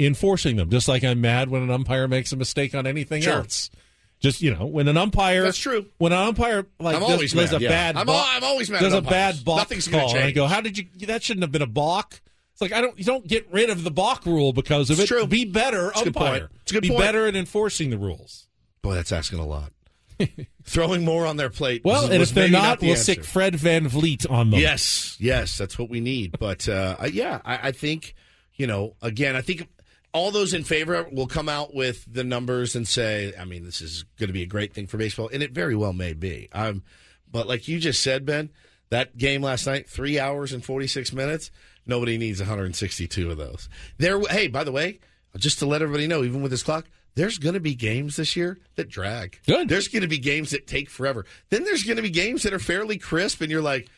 [0.00, 3.34] enforcing them, just like I'm mad when an umpire makes a mistake on anything Sure.
[3.34, 3.70] else.
[4.18, 5.86] Just you know, when an umpire That's true.
[5.98, 7.68] When an umpire like I'm does, always does mad, a yeah.
[7.70, 10.46] bad I'm al- I'm always mad does a bad balk Nothing's call, and I go,
[10.46, 10.84] how did you?
[11.06, 12.20] That shouldn't have been a balk.
[12.52, 12.96] It's like I don't.
[12.98, 15.14] You don't get rid of the balk rule because of It's it.
[15.14, 15.26] true.
[15.26, 16.40] Be better It's umpire.
[16.40, 16.50] point.
[16.62, 17.00] It's good be point.
[17.00, 18.46] better at enforcing the rules.
[18.82, 19.72] boy that's asking a lot
[20.64, 23.12] throwing more on their plate Well, and if they're maybe not, the we'll answer.
[23.12, 24.60] stick Fred VanVleet on them.
[24.60, 26.38] Yes, yes, that's what we need.
[26.38, 28.14] But uh, yeah, I, I think
[28.54, 28.94] you know.
[29.02, 29.68] Again, I think
[30.12, 33.80] all those in favor will come out with the numbers and say, I mean, this
[33.80, 36.48] is going to be a great thing for baseball, and it very well may be.
[36.52, 36.82] Um,
[37.30, 38.50] but like you just said, Ben,
[38.90, 41.50] That game last night, three hours and 46 minutes.
[41.86, 43.68] Nobody needs 162 of those.
[43.98, 44.20] There.
[44.28, 45.00] Hey, by the way,
[45.38, 48.36] just to let everybody know, even with this clock, there's going to be games this
[48.36, 49.38] year that drag.
[49.46, 49.68] Good.
[49.68, 51.26] There's going to be games that take forever.
[51.50, 53.88] Then there's going to be games that are fairly crisp, and you're like,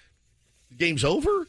[0.77, 1.47] game's over.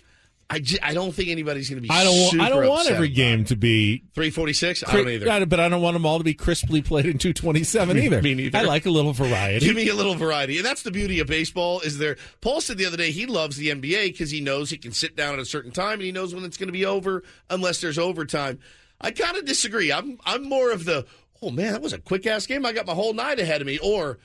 [0.48, 1.90] I, j- I don't think anybody's going to be.
[1.90, 2.40] I don't.
[2.40, 4.84] I don't want every game to be 346.
[4.88, 5.46] I don't either.
[5.48, 8.22] But I don't want them all to be crisply played in 227 either.
[8.22, 8.60] Me neither.
[8.60, 9.66] I like a little variety.
[9.66, 11.80] Give me a little variety, and that's the beauty of baseball.
[11.80, 12.18] Is there?
[12.42, 15.16] Paul said the other day he loves the NBA because he knows he can sit
[15.16, 17.82] down at a certain time and he knows when it's going to be over, unless
[17.82, 18.60] there's overtime.
[19.02, 19.92] I kind of disagree.
[19.92, 21.08] I'm I'm more of the
[21.42, 22.66] oh man, that was a quick ass game.
[22.66, 23.78] I got my whole night ahead of me.
[23.80, 24.20] Or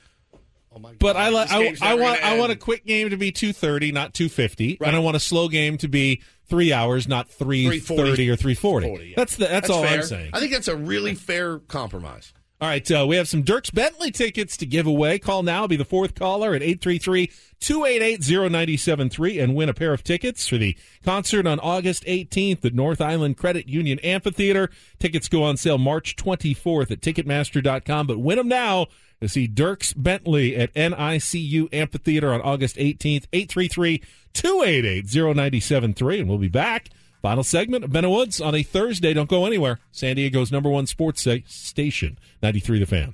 [0.73, 1.51] oh my God, But I like.
[1.51, 2.23] I, I want.
[2.23, 4.87] I want a quick game to be 230, not 250, Right.
[4.87, 8.87] and I want a slow game to be three hours, not 330 or 340.
[8.87, 9.13] yeah.
[9.15, 9.47] That's the.
[9.47, 9.99] That's, all fair.
[9.99, 10.31] I'm saying.
[10.33, 12.33] I think that's a really fair compromise.
[12.61, 15.17] All right, uh, we have some Dierks Bentley tickets to give away.
[15.17, 20.59] Call now, be the fourth caller at 833-288-0973 and win a pair of tickets for
[20.59, 24.69] the concert on August 18th at North Island Credit Union Amphitheater.
[24.99, 28.85] Tickets go on sale March 24th at Ticketmaster.com, but win them now
[29.21, 33.25] to see Dierks Bentley at NICU Amphitheater on August 18th,
[34.35, 36.89] 833-288-0973, and we'll be back.
[37.21, 39.13] Final segment of Benno Woods on a Thursday.
[39.13, 39.79] Don't go anywhere.
[39.91, 43.13] San Diego's number one sports station, 93 The Fan.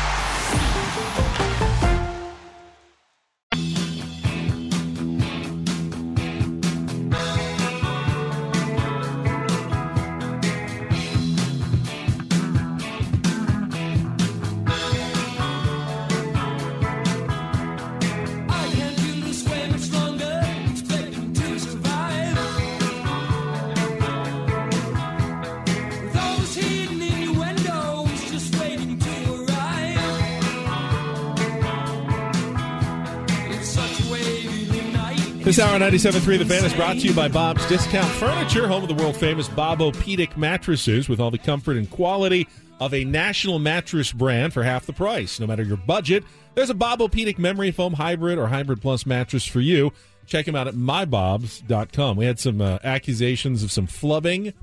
[35.51, 38.83] This hour on 97.3 The Fan is brought to you by Bob's Discount Furniture, home
[38.83, 42.47] of the world famous Bob-O-Pedic mattresses with all the comfort and quality
[42.79, 45.41] of a national mattress brand for half the price.
[45.41, 46.23] No matter your budget,
[46.55, 49.91] there's a Bob-O-Pedic Memory Foam Hybrid or Hybrid Plus mattress for you.
[50.25, 52.15] Check them out at mybobs.com.
[52.15, 54.53] We had some uh, accusations of some flubbing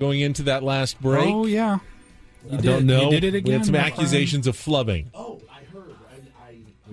[0.00, 1.28] going into that last break.
[1.32, 1.78] Oh yeah,
[2.50, 3.04] You I did- don't know.
[3.04, 3.44] You did it again.
[3.48, 3.92] We had some my friend.
[3.92, 5.06] accusations of flubbing.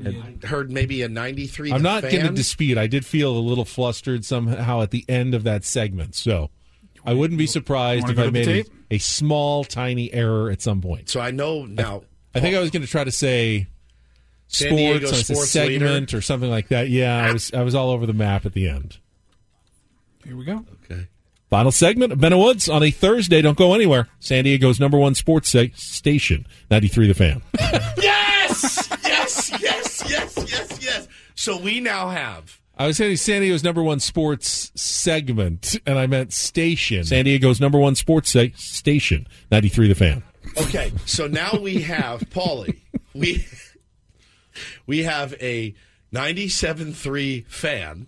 [0.06, 1.72] I heard maybe a 93.
[1.72, 2.78] I'm not going to dispute.
[2.78, 6.16] I did feel a little flustered somehow at the end of that segment.
[6.16, 6.50] So
[7.06, 11.10] I wouldn't be surprised if I made a, a small, tiny error at some point.
[11.10, 12.04] So I know now.
[12.34, 13.68] I think I was going to try to say
[14.48, 15.82] San sports, on a sports segment
[16.12, 16.18] leader.
[16.18, 16.90] or something like that.
[16.90, 18.98] Yeah, I was I was all over the map at the end.
[20.24, 20.66] Here we go.
[20.84, 21.08] Okay.
[21.50, 23.42] Final segment of Benno Woods on a Thursday.
[23.42, 24.08] Don't go anywhere.
[24.20, 27.42] San Diego's number one sports station, 93 The Fan.
[28.02, 28.88] Yes!
[28.88, 28.89] yes!
[31.40, 32.60] So we now have.
[32.78, 37.06] I was saying San Diego's number one sports segment, and I meant station.
[37.06, 40.24] San Diego's number one sports sa- station, 93 The Fan.
[40.58, 42.80] Okay, so now we have Paulie.
[43.16, 43.48] We
[44.86, 45.74] we have a
[46.14, 48.08] 97.3 fan,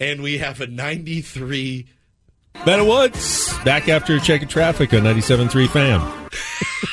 [0.00, 1.86] and we have a 93.
[2.64, 6.30] Benno Woods, back after checking traffic on 97.3 Fan.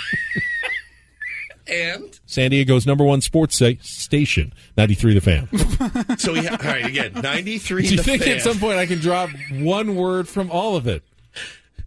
[1.71, 5.49] And San Diego's number one sports sa- station, 93 The Fan.
[6.17, 7.13] So we ha- all right again.
[7.13, 7.83] Ninety three.
[7.87, 11.03] Do you think at some point I can drop one word from all of it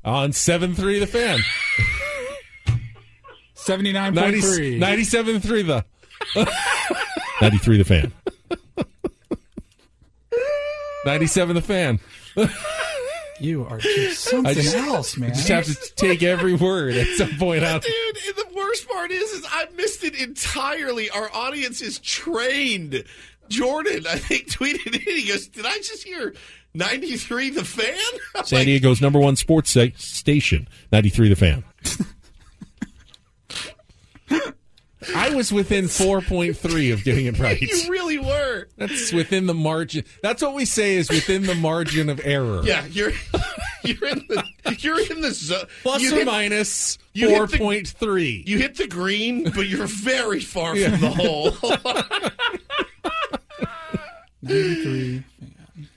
[0.04, 1.40] on 7-3 The Fan?
[3.56, 4.78] 79.3.
[4.78, 5.84] 97.3 The.
[7.40, 8.12] 93 The Fan.
[11.04, 12.00] 97 The Fan.
[13.42, 15.30] You are just something I just, else, man.
[15.30, 17.82] I just have to take every word at some point out.
[18.14, 21.10] Dude, and the worst part is, is I missed it entirely.
[21.10, 23.04] Our audience is trained.
[23.48, 25.00] Jordan, I think, tweeted in.
[25.00, 26.34] He goes, "Did I just hear
[26.74, 27.98] 93 the fan?"
[28.34, 31.64] I'm San like, Diego's number one sports station, 93 The Fan.
[35.14, 37.60] I was within 4.3 of getting it right.
[37.60, 38.66] You really were.
[38.76, 40.04] That's within the margin.
[40.22, 42.62] That's what we say is within the margin of error.
[42.64, 43.12] Yeah, you're
[43.82, 44.44] you're in the
[44.78, 45.64] you're in the zone.
[45.82, 48.46] Plus you or hit- minus you the- 4.3.
[48.46, 50.90] You hit the green, but you're very far Yeah.
[50.90, 51.50] from the hole.
[54.42, 55.24] 93.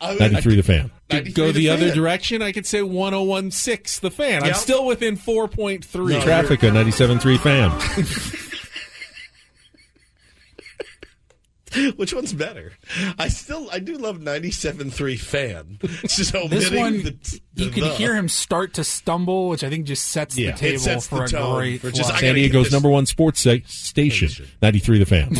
[0.01, 0.91] 93 The Fan.
[1.11, 1.95] 93 go The the other Fan.
[1.95, 4.43] direction, I could say 1016 The Fan.
[4.43, 6.09] I'm still within 4.3.
[6.09, 7.71] No, Traffic on 97.3 Fan.
[11.95, 12.73] Which one's better?
[13.19, 15.79] I still I do love 97.3 fan.
[16.03, 17.89] Just This one, the, you can the.
[17.95, 20.51] hear him start to stumble, which I think just sets Yeah.
[20.51, 23.55] the table sets for the a great for just- San Diego's number one sports sa-
[23.65, 25.33] station, 93 The Fan.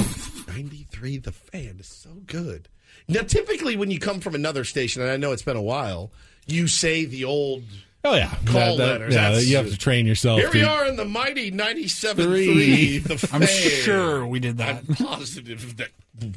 [0.47, 2.67] 93 the fan is so good.
[3.07, 6.11] Now typically when you come from another station and I know it's been a while,
[6.47, 7.63] you say the old
[8.05, 8.29] Oh, yeah.
[8.45, 9.13] Call That- that- letters.
[9.15, 10.39] Yeah, That's- you have to train yourself.
[10.39, 12.97] Here we are in the mighty 97.3 Three.
[12.99, 13.29] the.
[13.33, 14.83] I'm sure we did that.
[14.87, 15.89] I'm positive that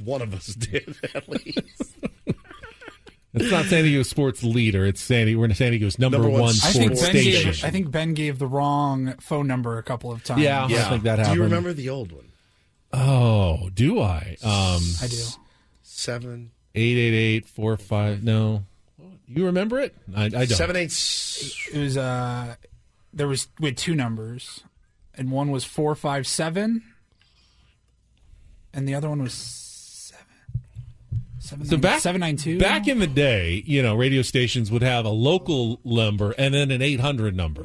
[0.03, 1.97] one of us did at least.
[3.35, 4.87] It's not San Diego Sports Leader.
[4.87, 5.41] It's San Diego.
[5.41, 7.51] We're San Diego's number, Number one one I sports think Ben station.
[7.53, 7.65] gave.
[7.65, 10.41] I think Ben gave the wrong phone number a couple of times.
[10.41, 10.65] Yeah.
[10.65, 11.35] I think that happened.
[11.35, 12.25] Do you remember the old one?
[12.93, 14.39] Oh, do I?
[14.43, 15.23] Um, I do.
[15.83, 16.51] Seven.
[16.75, 18.25] eight eight eight four five.
[18.25, 18.65] No,
[19.29, 19.95] you remember it?
[20.15, 20.47] I, I don't.
[20.49, 20.93] Seven eight.
[21.73, 22.57] It was uh,
[23.13, 24.63] there was with two numbers,
[25.15, 26.83] and one was four five seven,
[28.73, 30.25] and the other one was seven.
[31.41, 32.59] Seven, So nine- back 792?
[32.59, 36.71] back in the day, you know, radio stations would have a local number and then
[36.71, 37.65] an eight hundred number.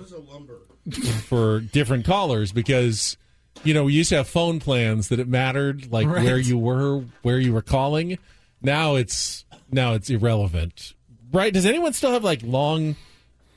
[1.27, 3.15] for different callers because
[3.63, 6.25] you know we used to have phone plans that it mattered like Right.
[6.25, 8.17] where you were, where you were calling.
[8.61, 10.93] Now it's now it's irrelevant,
[11.33, 11.53] right?
[11.53, 12.95] Does anyone still have like long,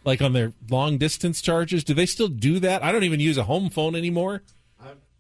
[0.05, 1.85] like on their long distance charges?
[1.85, 2.83] Do they still do that?
[2.83, 4.43] I don't even use a home phone anymore.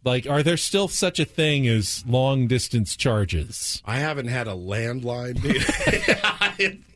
[0.04, 3.82] Like, are there still such a thing as long distance charges?
[3.84, 5.40] I haven't had a landline.
[5.42, 6.82] dude.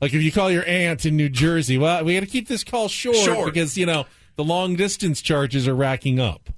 [0.00, 2.62] Like if you call your aunt in New Jersey, well, we got to keep this
[2.64, 3.46] call short, Short.
[3.46, 4.04] because you know
[4.36, 6.50] the long distance charges are racking up.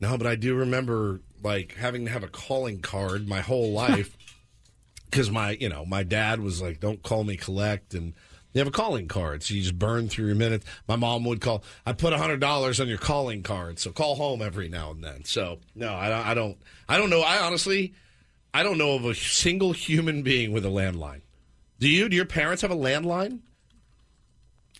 [0.00, 4.16] No, but I do remember like having to have a calling card my whole life
[5.10, 8.14] because my you know my dad was like, "Don't call me collect," and
[8.52, 10.64] you have a calling card, so you just burn through your minutes.
[10.86, 11.62] My mom would call.
[11.86, 15.24] I put hundred dollars on your calling card, so call home every now and then.
[15.24, 16.26] So no, I don't.
[16.26, 16.58] I don't.
[16.88, 17.20] I don't know.
[17.22, 17.94] I honestly,
[18.54, 21.20] I don't know of a single human being with a landline.
[21.78, 22.08] Do you?
[22.08, 23.40] Do your parents have a landline?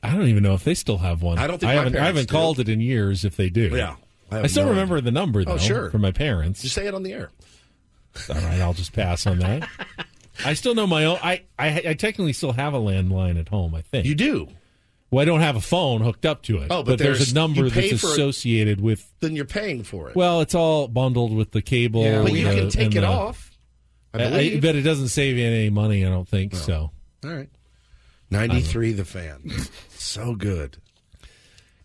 [0.03, 1.39] I don't even know if they still have one.
[1.39, 1.97] I don't think I haven't.
[1.97, 3.25] I haven't called it in years.
[3.25, 3.97] If they do, Yeah,
[4.31, 5.05] I I, still no remember idea.
[5.07, 5.53] the number oh, though.
[5.53, 5.91] Oh, sure.
[5.91, 6.63] from my parents.
[6.63, 7.31] Just say it on the air.
[8.29, 9.69] All right, I'll just pass on that.
[10.45, 11.19] I still know my own.
[11.23, 13.75] I, I I technically still have a landline at home.
[13.75, 14.49] I think You do.
[15.11, 16.67] Well, I don't have a phone hooked up to it.
[16.71, 19.11] Oh, but there's, there's- a number that's for it- associated with.
[19.21, 20.17] Then you're paying for it.
[20.17, 22.03] Well, it's all bundled with the cable.
[22.05, 23.51] Yeah, but you the- can take it the- off.
[24.15, 24.63] I I, I believe.
[24.63, 26.05] bet it doesn't save you any money.
[26.05, 26.91] I don't think so.
[27.25, 27.49] All right.
[28.31, 29.51] 93 the fan.
[29.89, 30.77] so good.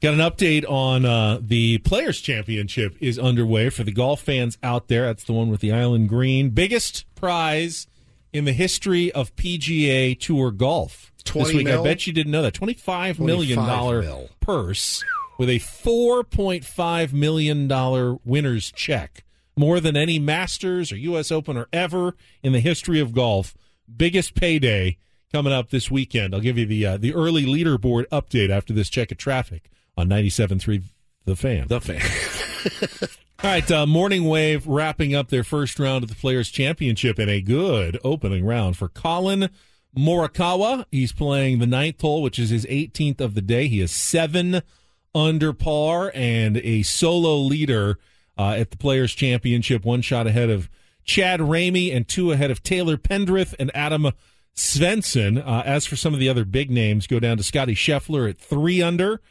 [0.01, 4.89] Got an update on uh, the Players Championship is underway for the golf fans out
[4.89, 5.05] there.
[5.05, 6.49] That's the one with the island green.
[6.49, 7.87] Biggest prize
[8.33, 11.11] in the history of PGA Tour golf.
[11.23, 11.81] this week, mil?
[11.81, 12.53] I bet you didn't know that.
[12.53, 14.29] $25 million 25 dollar mil.
[14.41, 15.03] purse
[15.37, 19.23] with a $4.5 million winner's check.
[19.55, 21.31] More than any Masters or U.S.
[21.31, 23.55] Open or ever in the history of golf.
[23.95, 24.97] Biggest payday
[25.31, 26.33] coming up this weekend.
[26.33, 30.09] I'll give you the uh, the early leaderboard update after this check of traffic on
[30.09, 30.83] 97.3
[31.25, 31.67] The Fan.
[31.67, 33.09] The fan.
[33.43, 37.29] All right, uh, Morning Wave wrapping up their first round of the Players Championship in
[37.29, 39.49] a good opening round for Collin
[39.97, 40.85] Morikawa.
[40.91, 43.67] He's playing the ninth hole, which is his 18th of the day.
[43.67, 44.61] He is seven
[45.15, 47.99] under par and a solo leader
[48.37, 50.69] uh, at the Players Championship, one shot ahead of
[51.03, 54.11] Chad Ramey and two ahead of Taylor Pendrith and Adam
[54.55, 55.45] Svensson.
[55.45, 58.37] Uh, as for some of the other big names, go down to Scottie Scheffler at
[58.37, 59.21] three under.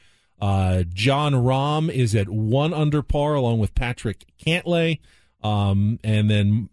[0.42, 4.98] Uh, Jon Rahm is at one under par along with Patrick Cantlay.
[5.40, 6.68] Um, and then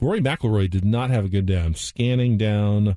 [0.00, 1.60] Rory McIlroy did not have a good day.
[1.60, 2.96] I'm scanning down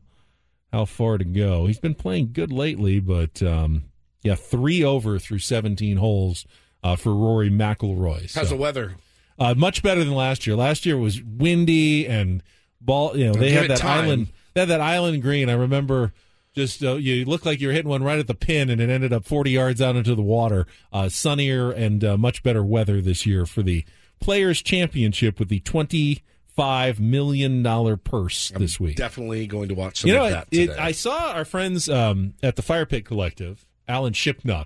[0.72, 1.66] how far to go.
[1.66, 3.84] He's been playing good lately, but um,
[4.24, 6.46] yeah, three over through 17 holes
[6.82, 8.34] uh, for Rory McIlroy.
[8.34, 8.96] How's the weather?
[9.38, 10.56] uh, much better than last year.
[10.56, 12.42] Last year was windy and
[12.80, 13.18] ball.
[13.18, 14.06] You know, they Give had that time.
[14.06, 14.28] island.
[14.54, 15.50] They had that island green.
[15.50, 16.14] I remember.
[16.56, 18.90] Just uh, you looked like you were hitting one right at the pin, and it
[18.90, 20.66] ended up 40 yards out into the water.
[20.92, 23.86] Uh, sunnier and uh, much better weather this year for the
[24.20, 28.98] Players Championship with the 25 million dollar purse this week.
[28.98, 30.78] Definitely going to watch some You know, of it, that it, today.
[30.80, 34.66] I saw our friends um, at the Fire Pit Collective, Alan Shipnuck,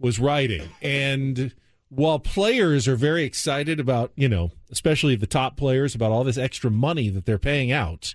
[0.00, 1.54] was writing, and
[1.90, 6.38] while players are very excited about, you know, especially the top players about all this
[6.38, 8.14] extra money that they're paying out,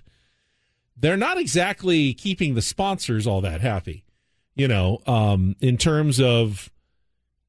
[0.96, 4.04] they're not exactly keeping the sponsors all that happy.
[4.54, 6.70] You know, um, in terms of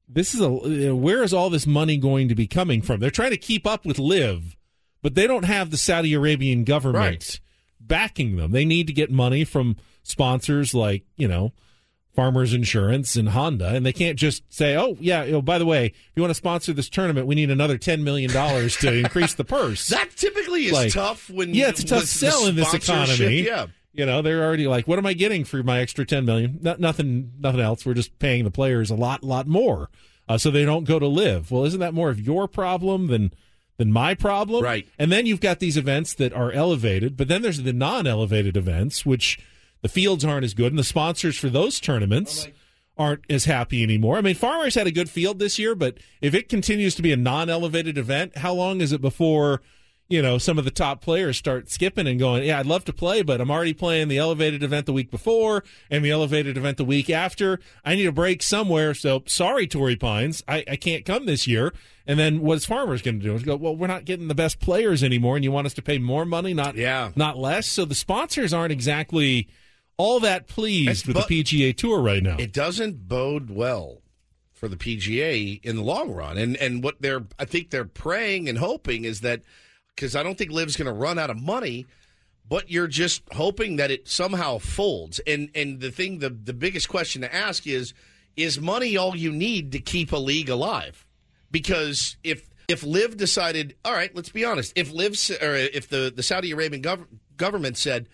[0.08, 0.48] this is a
[0.94, 3.00] where is all this money going to be coming from?
[3.00, 4.56] They're trying to keep up with LIV,
[5.02, 7.40] but they don't have the Saudi Arabian government Right.
[7.80, 8.50] backing them.
[8.50, 11.52] They need to get money from sponsors like you know
[12.16, 15.66] Farmers Insurance and Honda, and they can't just say, "Oh, yeah, you know, by the
[15.66, 18.92] way, if you want to sponsor this tournament, we need another ten million dollars to
[18.98, 22.56] increase the purse." that typically is Like, tough when yeah, it's a tough sell in
[22.56, 23.42] this economy.
[23.42, 26.58] Yeah, You know, they're already like, "What am I getting for my extra ten million?
[26.62, 27.84] No, nothing, nothing else.
[27.86, 29.90] We're just paying the players a lot, lot more,
[30.28, 33.30] uh, so they don't go to LIV." Well, isn't that more of your problem than
[33.76, 34.64] than my problem?
[34.64, 34.88] Right.
[34.98, 39.04] And then you've got these events that are elevated, but then there's the non-elevated events,
[39.04, 39.38] which
[39.82, 42.48] the fields aren't as good, and the sponsors for those tournaments
[42.98, 44.16] aren't as happy anymore.
[44.16, 47.12] I mean, Farmers had a good field this year, but if it continues to be
[47.12, 49.60] a non-elevated event, how long is it before
[50.08, 52.92] you know some of the top players start skipping and going, "Yeah, I'd love to
[52.92, 56.76] play, but I'm already playing the elevated event the week before and the elevated event
[56.76, 57.58] the week after.
[57.84, 61.74] I need a break somewhere." So sorry, Torrey Pines, I, I can't come this year.
[62.06, 63.34] And then what's Farmers going to do?
[63.34, 65.82] Is go, well, we're not getting the best players anymore, and you want us to
[65.82, 67.10] pay more money, not Yeah.
[67.16, 67.66] not less.
[67.66, 69.48] So the sponsors aren't exactly
[69.98, 72.36] all that pleased with but- the PGA Tour right now.
[72.38, 74.02] it doesn't bode well
[74.52, 76.38] for the PGA in the long run.
[76.38, 79.42] And and what they're I think they're praying and hoping is that
[79.94, 81.86] because I don't think Liv's going to run out of money,
[82.48, 85.18] but you're just hoping that it somehow folds.
[85.26, 87.92] And and the thing the the biggest question to ask is
[88.36, 91.06] is money all you need to keep a league alive?
[91.50, 95.88] Because if if Liv decided, all right, let's be honest, if Liv s- or if
[95.88, 98.08] the the Saudi Arabian gov- government said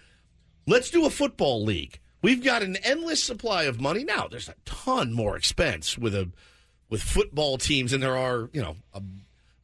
[0.67, 1.99] Let's do a football league.
[2.23, 4.29] We've got an endless supply of money now.
[4.29, 6.31] There's a ton more expense with a
[6.89, 9.03] with football teams and there are, you know, a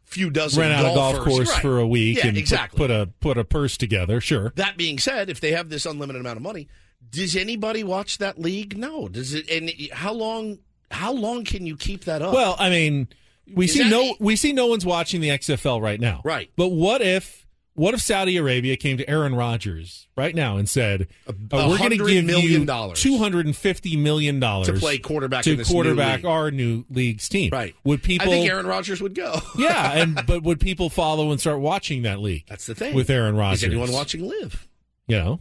[0.05, 1.61] few dozen Rent out a golf course Right.
[1.63, 2.77] for a week Yeah, and put- exactly.
[2.79, 4.21] put, a put a purse together.
[4.21, 4.53] Sure.
[4.57, 6.69] that being said, if they have this unlimited amount of money,
[7.11, 8.77] does anybody watch that league?
[8.79, 9.09] No.
[9.09, 9.49] Does it?
[9.51, 10.59] And how long?
[10.91, 12.33] How long can you keep that up?
[12.33, 13.09] Well, I mean,
[13.53, 16.23] we Is see no the- we see no one's watching the XFL right now.
[16.25, 16.51] Right.
[16.57, 17.47] But what if
[17.79, 21.91] what if Saudi Arabia came to Aaron Rodgers right now and said, uh, "We're going
[21.91, 25.53] to $100 give million you two hundred and fifty million dollars To play quarterback to
[25.53, 27.75] in this new quarterback league." our new league's team." right.
[27.85, 28.29] Would people?
[28.29, 29.41] I think Aaron Rodgers would go.
[29.59, 32.45] yeah, and but would people follow and start watching that league?
[32.49, 32.95] That's the thing.
[32.95, 33.63] with Aaron Rodgers.
[33.63, 34.69] Is anyone watching LIV?
[35.07, 35.41] You know,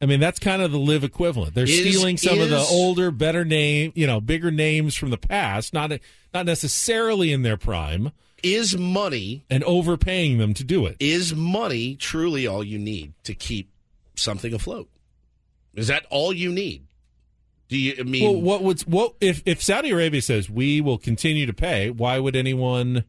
[0.00, 1.54] I mean, that's kind of the LIV equivalent.
[1.54, 5.18] They're Is- stealing some of the older, better name, you know, bigger names from the
[5.18, 5.92] past, not
[6.34, 8.12] not necessarily in their prime,
[8.42, 10.96] Is money and overpaying them to do it.
[10.98, 13.70] is money truly all you need to keep
[14.16, 14.88] something afloat?
[15.74, 16.84] Is that all you need?
[17.68, 20.98] Do you I mean Well, what would what if if Saudi Arabia says we will
[20.98, 21.90] continue to pay?
[21.90, 23.04] Why would anyone?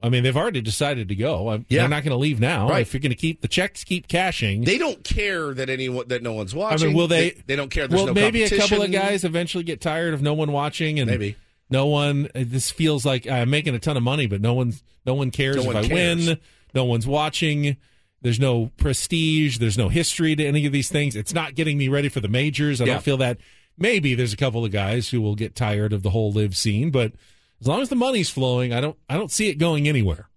[0.00, 1.48] I mean, they've already decided to go.
[1.48, 1.80] I'm- Yeah.
[1.80, 2.68] They're not going to leave now.
[2.68, 2.82] Right.
[2.82, 4.62] If you're going to keep the checks, keep cashing.
[4.62, 6.88] they don't care that anyone that no one's I watching?
[6.88, 7.30] mean, will they?
[7.46, 7.88] They, don't care.
[7.88, 11.00] There's well, no maybe a couple of guys eventually get tired of no one watching,
[11.00, 11.34] and Maybe.
[11.70, 12.28] No one.
[12.34, 15.56] This feels like I'm making a ton of money, but no one's no one cares
[15.56, 16.26] No if one I cares.
[16.26, 16.38] win.
[16.74, 17.76] No one's watching.
[18.22, 19.58] There's no prestige.
[19.58, 21.14] There's no history to any of these things.
[21.14, 22.80] It's not getting me ready for the majors.
[22.80, 22.94] I Yeah.
[22.94, 23.38] don't feel that.
[23.76, 26.90] Maybe there's a couple of guys who will get tired of the whole LIV scene,
[26.90, 27.12] but
[27.60, 28.96] as long as the money's flowing, I don't.
[29.08, 30.28] I don't see it going anywhere.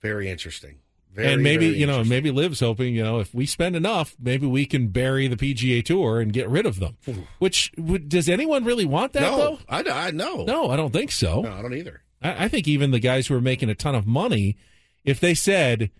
[0.00, 0.76] Very interesting.
[1.14, 4.46] Very, and maybe you know, maybe Liv's hoping you know if we spend enough, maybe
[4.46, 6.96] we can bury the PGA Tour and get rid of them.
[7.04, 7.20] Hmm.
[7.38, 9.58] Which would, does anyone really want that no, though?
[9.68, 10.44] I, I know.
[10.44, 11.42] No, I don't think so.
[11.42, 12.02] No, I don't either.
[12.22, 14.56] I, I think even the guys who are making a ton of money,
[15.04, 15.90] if they said,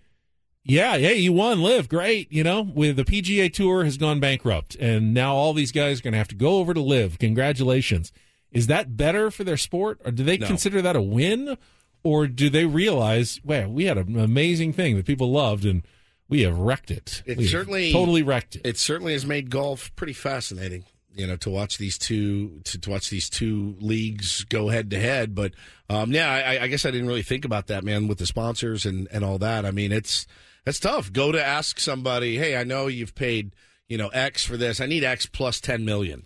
[0.63, 4.75] "Yeah, hey, you won, LIV great," you know, with the PGA Tour has gone bankrupt,
[4.79, 7.19] and now all these guys are going to have to go over to LIV.
[7.19, 8.11] Congratulations.
[8.51, 10.47] Is that better for their sport, or do they No.
[10.47, 11.57] consider that a win,
[12.03, 15.83] or do they realize, wow, we had an amazing thing that people loved, and
[16.29, 17.23] we have wrecked it.
[17.25, 18.61] It We certainly totally wrecked it.
[18.65, 20.85] It certainly has made golf pretty fascinating.
[21.15, 24.99] you know, to watch these two to, to watch these two leagues go head to
[24.99, 25.35] head.
[25.35, 25.53] But
[25.89, 28.85] um, yeah, I, I guess I didn't really think about that, man, with the sponsors
[28.85, 29.63] and and all that.
[29.65, 30.25] I mean, it's
[30.65, 31.13] it's tough.
[31.13, 33.53] Go to ask somebody, hey, I know you've paid
[33.87, 34.81] you know X for this.
[34.81, 36.23] I need X plus ten million.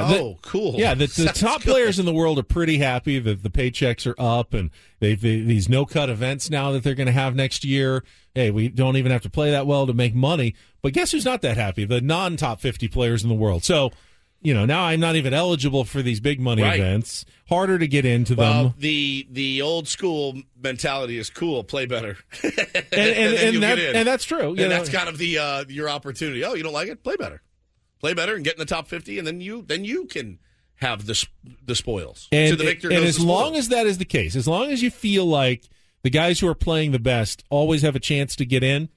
[0.00, 0.74] Yeah, the- oh, cool.
[0.76, 1.70] Yeah, the, the top good.
[1.72, 4.70] players in the world are pretty happy that the paychecks are up and
[5.00, 8.04] they've they, these no cut events now that they're going to have next year.
[8.34, 10.54] Hey, we don't even have to play that well to make money.
[10.80, 11.84] But guess who's not that happy?
[11.84, 13.62] The non top 50 players in the world.
[13.62, 13.90] So,
[14.40, 16.80] you know, now I'm not even eligible for these big money Right.
[16.80, 17.24] events.
[17.48, 18.74] Harder to get into Well, them.
[18.78, 21.62] the the old school mentality is cool.
[21.62, 24.48] Play better, and, and, then and, that, and that's true.
[24.48, 24.68] and know.
[24.70, 26.42] that's kind of the uh, your opportunity.
[26.44, 27.04] Oh, you don't like it?
[27.04, 27.42] Play better,
[28.02, 30.38] play better, and get in the top fifty, and then you then you can
[30.76, 31.26] have the
[31.64, 32.28] the spoils.
[32.32, 34.82] And, to the victor and as long as that is the case, as long as
[34.82, 35.64] you feel like
[36.02, 38.88] the guys who are playing the best always have a chance to get in,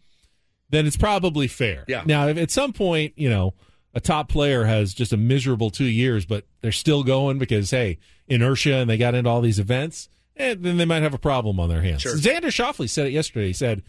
[0.70, 1.86] then it's probably fair.
[1.88, 2.04] Yeah.
[2.06, 3.54] Now, if at some point, you know,
[3.94, 8.00] a top player has just a miserable two years, but they're still going because, hey,
[8.28, 11.60] inertia and they got into all these events, and then they might have a problem
[11.60, 12.02] on their hands.
[12.02, 12.16] Sure.
[12.16, 13.48] Xander Schauffele said it yesterday.
[13.48, 13.84] He said,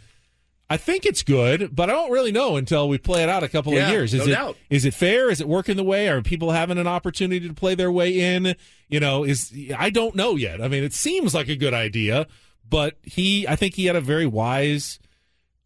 [0.69, 3.49] I think it's good, but I don't really know until we play it out a
[3.49, 4.13] couple Yeah, of years.
[4.15, 4.57] Is no it doubt.
[4.69, 5.31] is it fair?
[5.31, 6.09] Is it working the way?
[6.09, 8.57] Are people having an opportunity to play their way in?
[8.89, 10.61] You know, is I don't know yet.
[10.61, 12.27] I mean, it seems like a good idea,
[12.69, 14.99] but he, I think he had a very wise,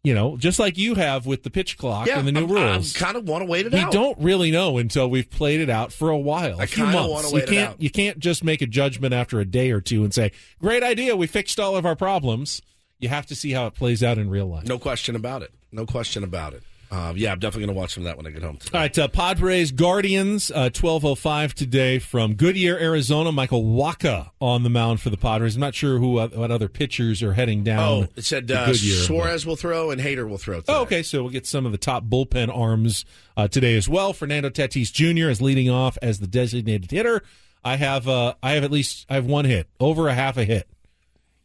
[0.03, 2.51] you know, just like you have with the pitch clock yeah, and the new I'm-
[2.51, 2.95] rules.
[2.95, 3.87] I kind of want to wait it we out.
[3.87, 6.61] We don't really know until we've played it out for a while.
[6.61, 7.81] I few kinda wanna you wait it can't out.
[7.81, 11.15] you can't just make a judgment after a day or two and say, "Great idea,
[11.15, 12.61] we fixed all of our problems."
[13.01, 14.65] You have to see how it plays out in real life.
[14.65, 15.51] No question about it.
[15.71, 16.63] No question about it.
[16.91, 18.57] Um, yeah, I'm definitely going to watch some of that when I get home.
[18.57, 18.77] Today.
[18.77, 23.31] All right, uh, Padres Guardians, uh, twelve oh five today from Goodyear, Arizona.
[23.31, 25.55] Michael Wacha on the mound for the Padres.
[25.55, 27.79] I'm not sure who uh, what other pitchers are heading down.
[27.79, 28.95] Oh, it said uh, Goodyear.
[28.95, 30.59] Suarez will throw and Hader will throw.
[30.59, 30.73] Today.
[30.73, 33.05] Oh, okay, so we'll get some of the top bullpen arms
[33.37, 34.11] uh, today as well.
[34.11, 35.29] Fernando Tatis Jr.
[35.29, 37.23] is leading off as the designated hitter.
[37.63, 40.43] I have uh, I have at least I have one hit, over a half a
[40.43, 40.67] hit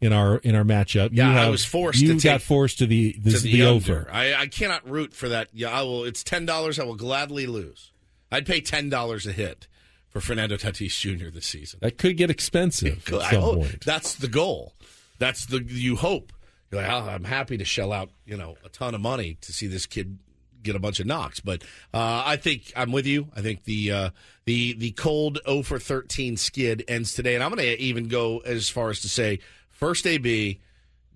[0.00, 1.10] in our in our matchup.
[1.12, 3.52] Yeah, you I was forced You to got take- forced to the the, to the,
[3.52, 4.08] the over.
[4.12, 5.48] I, I cannot root for that.
[5.52, 6.04] Yeah, I will.
[6.04, 6.78] It's ten dollars.
[6.78, 7.92] I will gladly lose.
[8.30, 9.68] I'd pay ten dollars a hit
[10.08, 11.30] for Fernando Tatis Jr.
[11.30, 11.78] this season.
[11.82, 13.84] That could get expensive at I some hope- point.
[13.84, 14.74] That's the goal.
[15.18, 16.32] That's the you hope.
[16.70, 19.52] You're like, "Oh, I'm happy to shell out you know a ton of money to
[19.52, 20.18] see this kid
[20.62, 21.38] get a bunch of knocks.
[21.38, 21.62] But
[21.94, 23.28] uh, I think I'm with you.
[23.36, 24.10] I think the uh,
[24.46, 28.38] the the cold 0 for 13 skid ends today, and I'm going to even go
[28.38, 29.38] as far as to say
[29.76, 30.60] first AB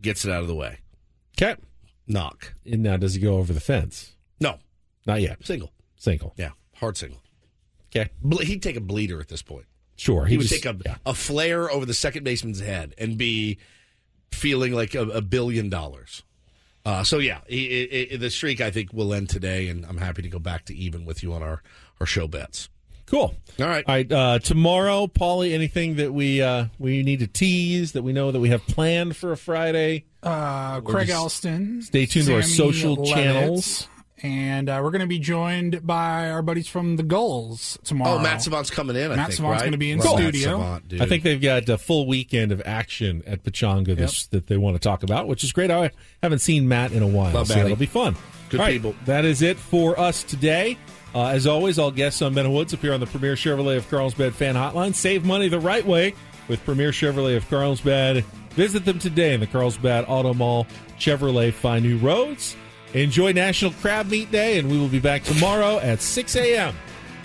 [0.01, 0.79] gets it out of the way.
[1.41, 1.57] Okay.
[2.07, 2.55] Knock.
[2.65, 4.15] And now, does he go over the fence?
[4.41, 4.59] No,
[5.07, 5.45] Not yet.
[5.45, 5.71] single.
[5.97, 6.35] Single.
[6.37, 7.21] Yeah, hard single.
[7.95, 8.11] Okay.
[8.23, 9.67] Ble- he'd take a bleeder at this point.
[9.97, 10.25] Sure.
[10.27, 10.97] He, would just- take a, yeah.
[11.05, 13.59] a flare over the second baseman's head and be
[14.33, 16.23] feeling like a, a billion dollars.
[16.85, 20.23] Uh, so yeah, i i the streak I think will end today, and I'm happy
[20.23, 21.63] to go back to even with you on our
[22.01, 22.71] our show bets.
[23.11, 23.35] Cool.
[23.59, 23.85] All right.
[23.87, 24.13] All right.
[24.13, 28.41] Uh, tomorrow, Paulie, anything that we uh, we need to tease that we know that
[28.41, 30.05] we have planned for a Friday?
[30.23, 31.83] Uh, Craig just Elston.
[31.83, 33.89] Stay tuned to our social Levitt, channels.
[34.23, 38.19] And uh, we're going to be joined by our buddies from the Gulls tomorrow.
[38.19, 39.11] Oh, Matt Savant's coming in.
[39.11, 39.61] I Matt think, Savant's right?
[39.63, 40.51] going to be in Love Matt studio.
[40.59, 41.01] Savant, dude.
[41.01, 44.77] I think they've got a full weekend of action at Pechanga this that they want
[44.77, 45.71] to talk about, which is great.
[45.71, 45.91] I
[46.23, 47.63] haven't seen Matt in a while, Love so Matty.
[47.63, 48.15] that'll be fun.
[48.51, 48.95] Good All right, people.
[49.07, 50.77] That is it for us today.
[51.15, 54.35] Uh, as always, all guests on Ben Woods appear on the Premier Chevrolet of Carlsbad
[54.35, 54.95] fan hotline.
[54.95, 56.15] Save money the right way
[56.49, 58.25] with Premier Chevrolet of Carlsbad.
[58.51, 60.67] Visit them today in the Carlsbad Auto Mall.
[60.99, 62.57] Chevrolet, find new roads.
[62.95, 66.75] Enjoy National Crab Meat Day, and we will be back tomorrow at 6 a.m.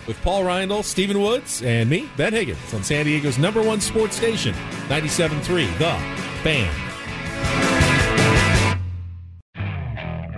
[0.07, 4.15] with Paul Reindl, Stephen Woods, and me, Ben Higgins, on San Diego's number one sports
[4.15, 4.53] station,
[4.89, 5.97] 97.3 The
[6.43, 6.84] Fan.